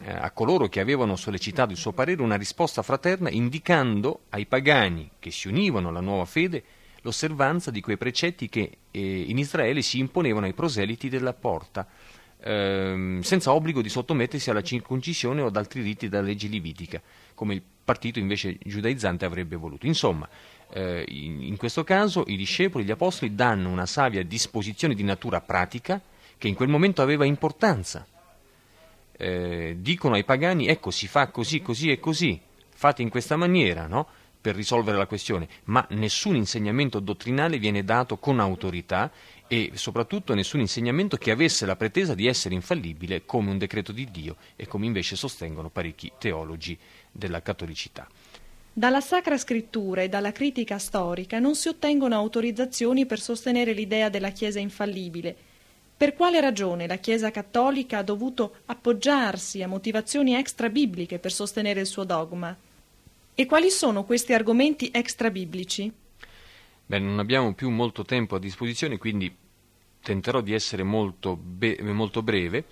eh, 0.02 0.12
a 0.12 0.32
coloro 0.32 0.68
che 0.68 0.80
avevano 0.80 1.16
sollecitato 1.16 1.72
il 1.72 1.78
suo 1.78 1.92
parere 1.92 2.22
una 2.22 2.38
risposta 2.38 2.82
fraterna 2.82 3.30
indicando 3.30 4.22
ai 4.30 4.46
pagani 4.46 5.12
che 5.20 5.32
si 5.32 5.48
univano 5.48 5.90
alla 5.90 6.00
nuova 6.00 6.26
fede 6.26 6.64
l'osservanza 7.02 7.72
di 7.72 7.82
quei 7.82 7.98
precetti 7.98 8.48
che 8.48 8.78
eh, 8.92 9.22
in 9.22 9.38
Israele 9.38 9.82
si 9.82 10.00
imponevano 10.00 10.46
ai 10.46 10.54
proseliti 10.54 11.10
della 11.10 11.34
porta, 11.34 11.88
ehm, 12.40 13.22
senza 13.22 13.54
obbligo 13.54 13.82
di 13.82 13.90
sottomettersi 13.90 14.50
alla 14.50 14.62
circoncisione 14.62 15.42
o 15.42 15.48
ad 15.48 15.56
altri 15.56 15.82
riti 15.82 16.10
della 16.10 16.24
legge 16.24 16.48
livitica, 16.48 17.02
come 17.34 17.56
il 17.56 17.64
partito 17.84 18.20
invece 18.20 18.58
giudaizzante 18.64 19.26
avrebbe 19.26 19.56
voluto. 19.56 19.88
Insomma, 19.88 20.28
eh, 20.74 21.06
in, 21.08 21.42
in 21.44 21.58
questo 21.58 21.84
caso 21.84 22.24
i 22.28 22.38
discepoli, 22.38 22.84
gli 22.84 22.92
apostoli, 22.92 23.36
danno 23.36 23.70
una 23.70 23.86
savia 23.86 24.24
disposizione 24.24 24.96
di 24.96 25.04
natura 25.04 25.42
pratica 25.42 26.02
che 26.38 26.48
in 26.48 26.56
quel 26.56 26.70
momento 26.70 27.02
aveva 27.02 27.26
importanza. 27.26 28.06
Eh, 29.12 29.76
dicono 29.80 30.16
ai 30.16 30.24
pagani, 30.24 30.68
ecco, 30.68 30.90
si 30.90 31.08
fa 31.08 31.28
così, 31.28 31.62
così 31.62 31.92
e 31.92 32.00
così, 32.00 32.40
fate 32.70 33.02
in 33.02 33.10
questa 33.10 33.36
maniera, 33.36 33.86
no? 33.86 34.08
per 34.42 34.56
risolvere 34.56 34.98
la 34.98 35.06
questione, 35.06 35.48
ma 35.66 35.86
nessun 35.92 36.36
insegnamento 36.36 37.00
dottrinale 37.00 37.60
viene 37.60 37.84
dato 37.84 38.18
con 38.18 38.40
autorità 38.40 39.12
e 39.48 39.72
soprattutto 39.76 40.34
nessun 40.34 40.62
insegnamento 40.62 41.16
che 41.18 41.30
avesse 41.30 41.68
la 41.68 41.76
pretesa 41.76 42.16
di 42.16 42.26
essere 42.26 42.56
infallibile 42.56 43.24
come 43.24 43.52
un 43.52 43.60
decreto 43.60 43.92
di 43.92 44.10
Dio 44.10 44.38
e 44.56 44.66
come 44.66 44.88
invece 44.88 45.16
sostengono 45.16 45.70
parecchi 45.70 46.12
teologi 46.18 46.76
della 47.12 47.44
cattolicità. 47.44 48.08
Dalla 48.74 49.02
Sacra 49.02 49.38
Scrittura 49.38 50.02
e 50.02 50.08
dalla 50.08 50.32
critica 50.32 50.78
storica 50.78 51.40
non 51.40 51.56
si 51.56 51.68
ottengono 51.68 52.16
autorizzazioni 52.16 53.06
per 53.06 53.20
sostenere 53.20 53.74
l'idea 53.74 54.08
della 54.08 54.30
Chiesa 54.30 54.60
infallibile. 54.60 55.36
Per 55.98 56.14
quale 56.14 56.40
ragione 56.40 56.88
la 56.88 56.96
Chiesa 56.96 57.32
cattolica 57.32 57.98
ha 57.98 58.04
dovuto 58.04 58.56
appoggiarsi 58.68 59.62
a 59.62 59.68
motivazioni 59.68 60.36
extra-bibliche 60.36 61.20
per 61.20 61.34
sostenere 61.34 61.82
il 61.82 61.86
suo 61.86 62.06
dogma? 62.06 62.56
E 63.36 63.46
quali 63.46 63.70
sono 63.70 64.06
questi 64.06 64.32
argomenti 64.32 64.90
extra-biblici? 64.94 65.92
Beh, 66.86 67.00
non 67.00 67.20
abbiamo 67.20 67.54
più 67.54 67.70
molto 67.70 68.06
tempo 68.06 68.36
a 68.36 68.40
disposizione, 68.40 68.98
quindi 68.98 69.36
tenterò 70.02 70.40
di 70.40 70.54
essere 70.54 70.84
molto, 70.84 71.36
be- 71.36 71.78
molto 71.82 72.24
breve. 72.24 72.64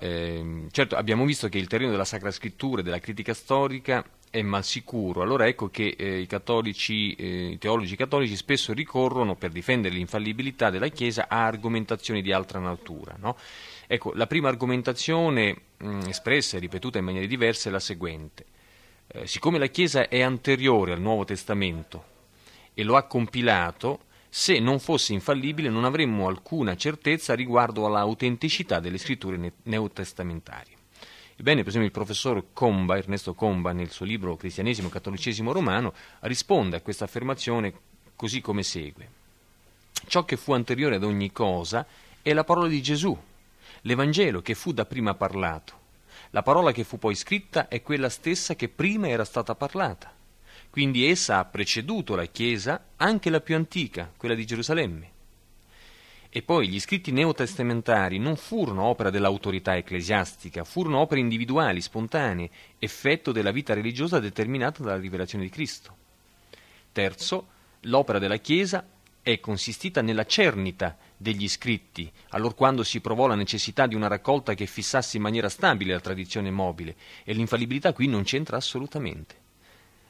Eh, 0.00 0.66
certo, 0.72 0.96
abbiamo 0.96 1.24
visto 1.24 1.48
che 1.48 1.58
il 1.58 1.68
terreno 1.68 1.92
della 1.92 2.04
Sacra 2.04 2.32
Scrittura 2.32 2.80
e 2.80 2.84
della 2.84 2.98
critica 2.98 3.34
storica 3.34 4.04
è 4.34 4.42
mal 4.42 4.64
sicuro. 4.64 5.22
Allora 5.22 5.46
ecco 5.46 5.68
che 5.70 5.94
eh, 5.96 6.18
i, 6.18 6.26
cattolici, 6.26 7.14
eh, 7.14 7.50
i 7.50 7.58
teologi 7.58 7.94
cattolici 7.94 8.34
spesso 8.34 8.72
ricorrono 8.72 9.36
per 9.36 9.50
difendere 9.50 9.94
l'infallibilità 9.94 10.70
della 10.70 10.88
Chiesa 10.88 11.26
a 11.28 11.46
argomentazioni 11.46 12.20
di 12.20 12.32
altra 12.32 12.58
natura. 12.58 13.14
No? 13.16 13.36
Ecco, 13.86 14.12
la 14.14 14.26
prima 14.26 14.48
argomentazione 14.48 15.56
mh, 15.76 16.08
espressa 16.08 16.56
e 16.56 16.60
ripetuta 16.60 16.98
in 16.98 17.04
maniere 17.04 17.28
diverse 17.28 17.68
è 17.68 17.72
la 17.72 17.78
seguente. 17.78 18.44
Eh, 19.06 19.28
siccome 19.28 19.58
la 19.58 19.68
Chiesa 19.68 20.08
è 20.08 20.20
anteriore 20.20 20.94
al 20.94 21.00
Nuovo 21.00 21.24
Testamento 21.24 22.04
e 22.74 22.82
lo 22.82 22.96
ha 22.96 23.04
compilato, 23.04 24.00
se 24.28 24.58
non 24.58 24.80
fosse 24.80 25.12
infallibile 25.12 25.68
non 25.68 25.84
avremmo 25.84 26.26
alcuna 26.26 26.74
certezza 26.74 27.34
riguardo 27.34 27.86
all'autenticità 27.86 28.80
delle 28.80 28.98
scritture 28.98 29.52
neotestamentarie. 29.62 30.74
Ebbene, 31.36 31.60
per 31.60 31.68
esempio, 31.68 31.88
il 31.88 31.90
professor 31.90 32.44
Comba, 32.52 32.96
Ernesto 32.96 33.34
Comba, 33.34 33.72
nel 33.72 33.90
suo 33.90 34.06
libro 34.06 34.36
Cristianesimo 34.36 34.88
e 34.88 34.90
Cattolicesimo 34.92 35.52
Romano, 35.52 35.92
risponde 36.20 36.76
a 36.76 36.80
questa 36.80 37.04
affermazione 37.04 37.72
così 38.14 38.40
come 38.40 38.62
segue. 38.62 39.22
Ciò 40.06 40.24
che 40.24 40.36
fu 40.36 40.52
anteriore 40.52 40.96
ad 40.96 41.04
ogni 41.04 41.32
cosa 41.32 41.84
è 42.22 42.32
la 42.32 42.44
parola 42.44 42.68
di 42.68 42.80
Gesù, 42.80 43.16
l'Evangelo 43.82 44.42
che 44.42 44.54
fu 44.54 44.72
da 44.72 44.84
prima 44.84 45.14
parlato. 45.14 45.82
La 46.30 46.42
parola 46.42 46.72
che 46.72 46.84
fu 46.84 46.98
poi 46.98 47.14
scritta 47.14 47.68
è 47.68 47.82
quella 47.82 48.08
stessa 48.08 48.54
che 48.54 48.68
prima 48.68 49.08
era 49.08 49.24
stata 49.24 49.54
parlata. 49.54 50.12
Quindi 50.70 51.08
essa 51.08 51.38
ha 51.38 51.44
preceduto 51.44 52.16
la 52.16 52.26
Chiesa, 52.26 52.86
anche 52.96 53.30
la 53.30 53.40
più 53.40 53.54
antica, 53.54 54.12
quella 54.16 54.34
di 54.34 54.44
Gerusalemme. 54.44 55.13
E 56.36 56.42
poi 56.42 56.66
gli 56.66 56.80
scritti 56.80 57.12
neotestamentari 57.12 58.18
non 58.18 58.34
furono 58.34 58.82
opera 58.82 59.08
dell'autorità 59.10 59.76
ecclesiastica, 59.76 60.64
furono 60.64 60.98
opere 60.98 61.20
individuali, 61.20 61.80
spontanee, 61.80 62.50
effetto 62.80 63.30
della 63.30 63.52
vita 63.52 63.72
religiosa 63.72 64.18
determinata 64.18 64.82
dalla 64.82 64.98
rivelazione 64.98 65.44
di 65.44 65.50
Cristo. 65.50 65.96
Terzo, 66.90 67.46
l'opera 67.82 68.18
della 68.18 68.38
Chiesa 68.38 68.84
è 69.22 69.38
consistita 69.38 70.02
nella 70.02 70.26
cernita 70.26 70.98
degli 71.16 71.48
scritti, 71.48 72.10
allorquando 72.30 72.82
si 72.82 73.00
provò 73.00 73.28
la 73.28 73.36
necessità 73.36 73.86
di 73.86 73.94
una 73.94 74.08
raccolta 74.08 74.54
che 74.54 74.66
fissasse 74.66 75.18
in 75.18 75.22
maniera 75.22 75.48
stabile 75.48 75.92
la 75.92 76.00
tradizione 76.00 76.50
mobile, 76.50 76.96
e 77.22 77.32
l'infallibilità 77.32 77.92
qui 77.92 78.08
non 78.08 78.24
c'entra 78.24 78.56
assolutamente. 78.56 79.36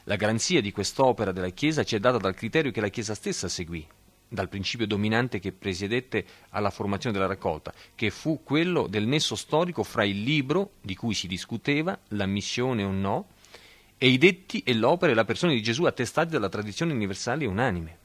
La 0.05 0.15
garanzia 0.15 0.59
di 0.59 0.71
quest'opera 0.71 1.31
della 1.31 1.49
Chiesa 1.49 1.83
ci 1.83 1.95
è 1.95 1.99
data 1.99 2.17
dal 2.17 2.33
criterio 2.33 2.71
che 2.71 2.81
la 2.81 2.89
Chiesa 2.89 3.13
stessa 3.13 3.47
seguì, 3.47 3.87
dal 4.27 4.49
principio 4.49 4.87
dominante 4.87 5.39
che 5.39 5.51
presiedette 5.51 6.25
alla 6.49 6.69
formazione 6.69 7.15
della 7.15 7.27
raccolta, 7.27 7.73
che 7.95 8.09
fu 8.09 8.41
quello 8.43 8.87
del 8.87 9.07
nesso 9.07 9.35
storico 9.35 9.83
fra 9.83 10.03
il 10.03 10.23
libro 10.23 10.73
di 10.81 10.95
cui 10.95 11.13
si 11.13 11.27
discuteva, 11.27 11.97
l'ammissione 12.09 12.83
o 12.83 12.91
no, 12.91 13.27
e 13.97 14.09
i 14.09 14.17
detti 14.17 14.61
e 14.65 14.73
l'opera 14.73 15.11
e 15.11 15.15
la 15.15 15.25
persona 15.25 15.53
di 15.53 15.63
Gesù 15.63 15.85
attestati 15.85 16.31
dalla 16.31 16.49
tradizione 16.49 16.93
universale 16.93 17.45
e 17.45 17.47
unanime. 17.47 17.97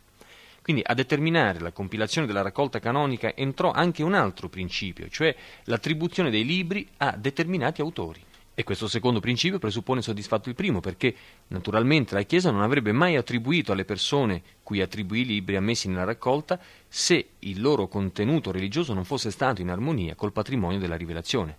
Quindi 0.62 0.83
a 0.85 0.94
determinare 0.94 1.59
la 1.59 1.72
compilazione 1.72 2.26
della 2.26 2.42
raccolta 2.42 2.78
canonica 2.78 3.35
entrò 3.35 3.72
anche 3.72 4.02
un 4.02 4.14
altro 4.14 4.48
principio, 4.48 5.09
cioè 5.09 5.35
l'attribuzione 5.64 6.30
dei 6.30 6.44
libri 6.44 6.87
a 6.98 7.16
determinati 7.16 7.80
autori. 7.80 8.22
E 8.54 8.64
questo 8.64 8.88
secondo 8.88 9.20
principio 9.20 9.58
presuppone 9.58 10.02
soddisfatto 10.02 10.48
il 10.48 10.54
primo, 10.54 10.80
perché 10.80 11.14
naturalmente 11.48 12.14
la 12.14 12.22
Chiesa 12.22 12.50
non 12.50 12.62
avrebbe 12.62 12.92
mai 12.92 13.16
attribuito 13.16 13.72
alle 13.72 13.84
persone 13.84 14.42
cui 14.62 14.82
attribuì 14.82 15.20
i 15.20 15.26
libri 15.26 15.56
ammessi 15.56 15.88
nella 15.88 16.04
raccolta 16.04 16.60
se 16.88 17.30
il 17.38 17.60
loro 17.60 17.88
contenuto 17.88 18.50
religioso 18.50 18.92
non 18.92 19.04
fosse 19.04 19.30
stato 19.30 19.62
in 19.62 19.70
armonia 19.70 20.14
col 20.14 20.32
patrimonio 20.32 20.78
della 20.78 20.96
rivelazione, 20.96 21.56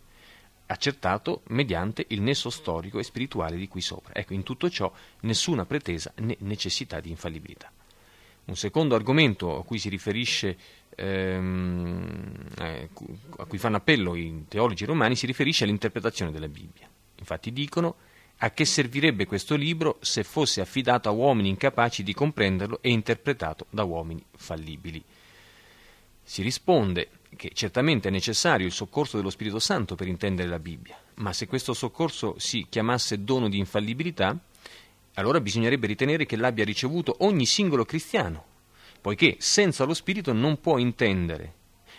accertato 0.67 1.41
mediante 1.47 2.05
il 2.09 2.21
nesso 2.21 2.49
storico 2.49 2.99
e 2.99 3.03
spirituale 3.03 3.57
di 3.57 3.67
qui 3.67 3.81
sopra. 3.81 4.13
Ecco, 4.13 4.33
in 4.33 4.43
tutto 4.43 4.69
ciò 4.69 4.91
nessuna 5.21 5.65
pretesa 5.65 6.11
né 6.17 6.35
necessità 6.39 6.99
di 6.99 7.09
infallibilità. 7.09 7.71
Un 8.45 8.55
secondo 8.55 8.95
argomento 8.95 9.57
a 9.57 9.63
cui 9.63 9.77
si 9.77 9.89
riferisce 9.89 10.57
ehm, 10.95 12.33
eh, 12.59 12.89
a 13.37 13.45
cui 13.45 13.57
fanno 13.57 13.77
appello 13.77 14.15
i 14.15 14.45
teologi 14.47 14.85
romani 14.85 15.15
si 15.15 15.25
riferisce 15.25 15.63
all'interpretazione 15.63 16.31
della 16.31 16.47
Bibbia. 16.47 16.89
Infatti 17.19 17.53
dicono 17.53 17.95
a 18.43 18.51
che 18.51 18.65
servirebbe 18.65 19.25
questo 19.25 19.55
libro 19.55 19.97
se 20.01 20.23
fosse 20.23 20.61
affidato 20.61 21.07
a 21.07 21.11
uomini 21.11 21.49
incapaci 21.49 22.01
di 22.01 22.13
comprenderlo 22.13 22.79
e 22.81 22.89
interpretato 22.89 23.67
da 23.69 23.83
uomini 23.83 24.23
fallibili. 24.35 25.03
Si 26.23 26.41
risponde 26.41 27.09
che 27.35 27.51
certamente 27.53 28.07
è 28.07 28.11
necessario 28.11 28.65
il 28.65 28.71
soccorso 28.71 29.17
dello 29.17 29.29
Spirito 29.29 29.59
Santo 29.59 29.95
per 29.95 30.07
intendere 30.07 30.49
la 30.49 30.59
Bibbia, 30.59 30.97
ma 31.15 31.33
se 31.33 31.45
questo 31.45 31.73
soccorso 31.73 32.35
si 32.39 32.65
chiamasse 32.67 33.23
dono 33.23 33.47
di 33.47 33.57
infallibilità, 33.57 34.37
allora 35.15 35.41
bisognerebbe 35.41 35.87
ritenere 35.87 36.25
che 36.25 36.35
l'abbia 36.35 36.63
ricevuto 36.63 37.17
ogni 37.19 37.45
singolo 37.45 37.85
cristiano, 37.85 38.45
poiché 39.01 39.35
senza 39.39 39.83
lo 39.83 39.93
Spirito 39.93 40.31
non 40.33 40.59
può 40.59 40.77
intendere, 40.77 41.53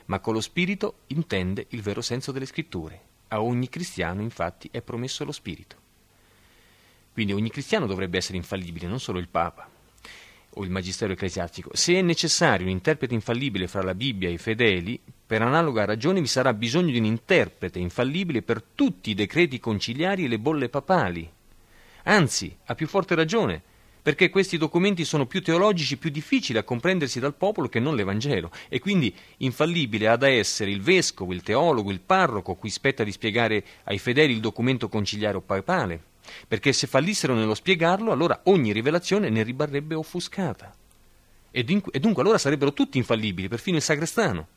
ma 0.07 0.21
con 0.21 0.35
lo 0.35 0.41
Spirito 0.41 1.01
intende 1.09 1.67
il 1.71 1.83
vero 1.83 2.01
senso 2.01 2.33
delle 2.33 2.47
scritture. 2.47 3.11
A 3.29 3.43
ogni 3.43 3.69
cristiano 3.69 4.23
infatti 4.23 4.69
è 4.71 4.83
promesso 4.83 5.25
lo 5.25 5.33
Spirito. 5.33 5.77
Quindi 7.13 7.33
ogni 7.33 7.51
cristiano 7.51 7.87
dovrebbe 7.87 8.17
essere 8.17 8.39
infallibile, 8.39 8.87
non 8.87 9.01
solo 9.01 9.19
il 9.19 9.29
Papa 9.29 9.69
o 10.55 10.65
il 10.65 10.71
Magistero 10.71 11.13
ecclesiastico. 11.13 11.71
Se 11.75 11.95
è 11.95 12.03
necessario 12.03 12.67
un 12.67 12.73
interprete 12.73 13.15
infallibile 13.15 13.69
fra 13.69 13.83
la 13.83 13.95
Bibbia 13.95 14.29
e 14.29 14.33
i 14.33 14.39
fedeli, 14.39 15.01
per 15.27 15.43
analoga 15.43 15.85
ragione 15.85 16.21
vi 16.21 16.27
sarà 16.27 16.53
bisogno 16.53 16.93
di 16.93 16.99
un 16.99 17.05
interprete 17.05 17.79
infallibile 17.79 18.43
per 18.43 18.63
tutti 18.63 19.11
i 19.11 19.15
decreti 19.15 19.59
conciliari 19.59 20.25
e 20.25 20.29
le 20.29 20.39
bolle 20.39 20.69
papali. 20.69 21.31
Anzi, 22.05 22.57
a 22.67 22.75
più 22.75 22.87
forte 22.87 23.15
ragione, 23.15 23.63
perché 24.03 24.31
questi 24.31 24.59
documenti 24.59 25.05
sono 25.05 25.27
più 25.27 25.43
teologici, 25.43 25.97
più 25.97 26.11
difficili 26.11 26.59
a 26.59 26.65
comprendersi 26.65 27.21
dal 27.21 27.35
popolo 27.35 27.69
che 27.69 27.79
non 27.79 27.95
l'Evangelo, 27.95 28.51
e 28.69 28.81
quindi 28.81 29.15
infallibile 29.39 30.09
ha 30.09 30.17
da 30.17 30.29
essere 30.29 30.73
il 30.73 30.83
vescovo, 30.83 31.33
il 31.33 31.43
teologo, 31.43 31.93
il 31.93 32.01
parroco, 32.01 32.57
cui 32.57 32.71
spetta 32.71 33.05
di 33.05 33.13
spiegare 33.13 33.65
ai 33.85 33.99
fedeli 33.99 34.33
il 34.33 34.41
documento 34.41 34.89
conciliare 34.89 35.37
o 35.37 35.41
papale, 35.41 36.03
perché 36.49 36.73
se 36.73 36.89
fallissero 36.89 37.35
nello 37.35 37.55
spiegarlo, 37.55 38.11
allora 38.11 38.41
ogni 38.45 38.73
rivelazione 38.73 39.29
ne 39.31 39.45
ribarrebbe 39.45 39.95
offuscata. 39.95 40.75
E 41.53 41.63
dunque 41.63 42.23
allora 42.23 42.39
sarebbero 42.39 42.73
tutti 42.73 42.99
infallibili, 42.99 43.47
perfino 43.47 43.77
il 43.77 43.83
sagrestano. 43.83 44.49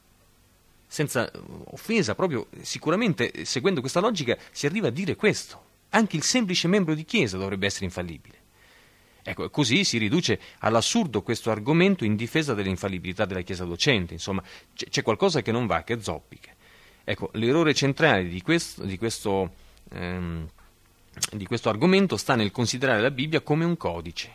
Senza 0.87 1.29
offesa, 1.65 2.15
proprio 2.15 2.47
sicuramente, 2.61 3.45
seguendo 3.45 3.81
questa 3.81 3.99
logica, 3.99 4.37
si 4.51 4.65
arriva 4.65 4.87
a 4.87 4.91
dire 4.91 5.15
questo. 5.15 5.61
Anche 5.89 6.15
il 6.15 6.23
semplice 6.23 6.67
membro 6.67 6.93
di 6.93 7.05
chiesa 7.05 7.37
dovrebbe 7.37 7.65
essere 7.65 7.85
infallibile. 7.85 8.43
Ecco, 9.27 9.49
così 9.49 9.83
si 9.83 9.97
riduce 9.97 10.39
all'assurdo 10.59 11.23
questo 11.23 11.49
argomento 11.49 12.05
in 12.05 12.15
difesa 12.15 12.53
dell'infallibilità 12.53 13.25
della 13.25 13.41
Chiesa 13.41 13.65
docente, 13.65 14.13
insomma, 14.13 14.43
c'è, 14.75 15.01
qualcosa 15.01 15.41
che 15.41 15.51
non 15.51 15.65
va, 15.65 15.83
che 15.83 15.99
zoppica. 15.99 16.51
Ecco, 17.03 17.31
l'errore 17.33 17.73
centrale 17.73 18.27
di 18.27 18.43
questo, 18.43 18.83
di, 18.83 18.99
questo, 18.99 19.51
ehm, 19.93 20.47
di 21.31 21.45
questo 21.47 21.69
argomento 21.69 22.17
sta 22.17 22.35
nel 22.35 22.51
considerare 22.51 23.01
la 23.01 23.09
Bibbia 23.09 23.41
come 23.41 23.65
un 23.65 23.75
codice. 23.77 24.31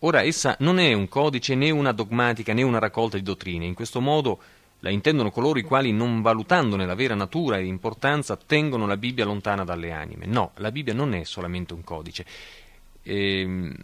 Ora, 0.00 0.22
essa 0.22 0.56
non 0.60 0.80
è 0.80 0.92
un 0.94 1.06
codice 1.06 1.54
né 1.54 1.70
una 1.70 1.92
dogmatica 1.92 2.52
né 2.52 2.62
una 2.62 2.80
raccolta 2.80 3.16
di 3.16 3.22
dottrine, 3.22 3.66
in 3.66 3.74
questo 3.74 4.00
modo 4.00 4.40
la 4.80 4.90
intendono 4.90 5.30
coloro 5.30 5.58
i 5.58 5.62
quali, 5.62 5.92
non 5.92 6.22
valutandone 6.22 6.86
la 6.86 6.94
vera 6.94 7.14
natura 7.14 7.58
e 7.58 7.64
importanza, 7.64 8.36
tengono 8.36 8.86
la 8.86 8.96
Bibbia 8.96 9.24
lontana 9.24 9.64
dalle 9.64 9.92
anime. 9.92 10.26
No, 10.26 10.52
la 10.56 10.70
Bibbia 10.70 10.94
non 10.94 11.14
è 11.14 11.24
solamente 11.24 11.74
un 11.74 11.82
codice. 11.82 12.24
Ehm, 13.02 13.74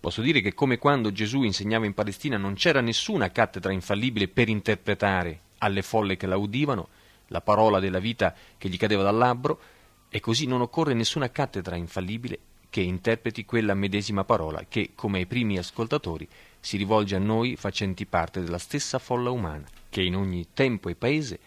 Posso 0.00 0.22
dire 0.22 0.40
che 0.40 0.54
come 0.54 0.78
quando 0.78 1.12
Gesù 1.12 1.42
insegnava 1.42 1.84
in 1.84 1.92
Palestina 1.92 2.38
non 2.38 2.54
c'era 2.54 2.80
nessuna 2.80 3.30
cattedra 3.30 3.70
infallibile 3.70 4.28
per 4.28 4.48
interpretare 4.48 5.40
alle 5.58 5.82
folle 5.82 6.16
che 6.16 6.26
la 6.26 6.38
udivano 6.38 6.88
la 7.26 7.42
parola 7.42 7.80
della 7.80 7.98
vita 7.98 8.34
che 8.56 8.70
gli 8.70 8.78
cadeva 8.78 9.02
dal 9.02 9.16
labbro, 9.16 9.60
e 10.08 10.18
così 10.20 10.46
non 10.46 10.62
occorre 10.62 10.94
nessuna 10.94 11.30
cattedra 11.30 11.76
infallibile 11.76 12.38
che 12.70 12.80
interpreti 12.80 13.44
quella 13.44 13.74
medesima 13.74 14.24
parola 14.24 14.64
che, 14.66 14.92
come 14.94 15.18
ai 15.18 15.26
primi 15.26 15.58
ascoltatori, 15.58 16.26
si 16.60 16.76
rivolge 16.76 17.16
a 17.16 17.18
noi 17.18 17.56
facenti 17.56 18.04
parte 18.06 18.42
della 18.42 18.58
stessa 18.58 18.98
folla 18.98 19.30
umana, 19.30 19.66
che 19.88 20.02
in 20.02 20.14
ogni 20.14 20.48
tempo 20.52 20.88
e 20.88 20.94
paese 20.94 21.38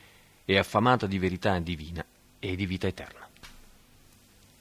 è 0.44 0.58
affamata 0.58 1.06
di 1.06 1.20
verità 1.20 1.58
divina 1.60 2.04
e 2.40 2.56
di 2.56 2.66
vita 2.66 2.88
eterna. 2.88 3.28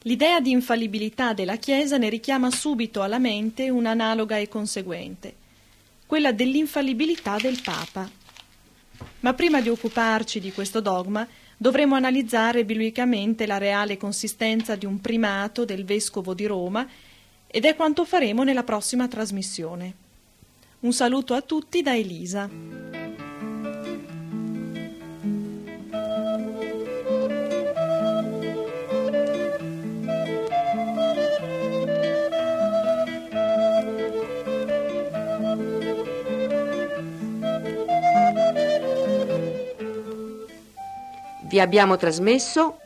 L'idea 0.03 0.41
di 0.41 0.51
infallibilità 0.51 1.33
della 1.33 1.57
Chiesa 1.57 1.97
ne 1.97 2.09
richiama 2.09 2.51
subito 2.51 3.03
alla 3.03 3.19
mente 3.19 3.71
un'analoga 3.71 4.37
e 4.37 4.49
conseguente, 4.49 5.35
quella 6.07 6.33
dell'infallibilità 6.33 7.37
del 7.37 7.61
Papa. 7.63 8.11
Ma 9.21 9.33
prima 9.35 9.61
di 9.61 9.69
occuparci 9.69 10.41
di 10.41 10.53
questo 10.53 10.81
dogma, 10.81 11.27
dovremo 11.57 11.95
analizzare 11.95 12.65
biblicamente 12.65 13.47
la 13.47 13.59
reale 13.59 13.97
consistenza 13.97 14.75
di 14.75 14.85
un 14.85 15.01
primato 15.01 15.65
del 15.65 15.85
Vescovo 15.85 16.35
di 16.35 16.47
Roma 16.47 16.87
ed 17.47 17.65
è 17.65 17.77
quanto 17.77 18.05
faremo 18.05 18.43
nella 18.43 18.65
prossima 18.65 19.07
trasmissione. 19.07 19.95
Un 20.83 20.93
saluto 20.93 21.35
a 21.35 21.43
tutti 21.43 21.81
da 21.81 21.95
Elisa. 21.95 22.51
Vi 41.49 41.61
abbiamo 41.61 41.97
trasmesso 41.97 42.82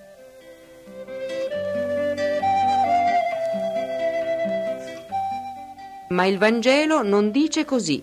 Ma 6.17 6.25
il 6.25 6.39
Vangelo 6.39 7.03
non 7.03 7.31
dice 7.31 7.67
così. 7.67 8.03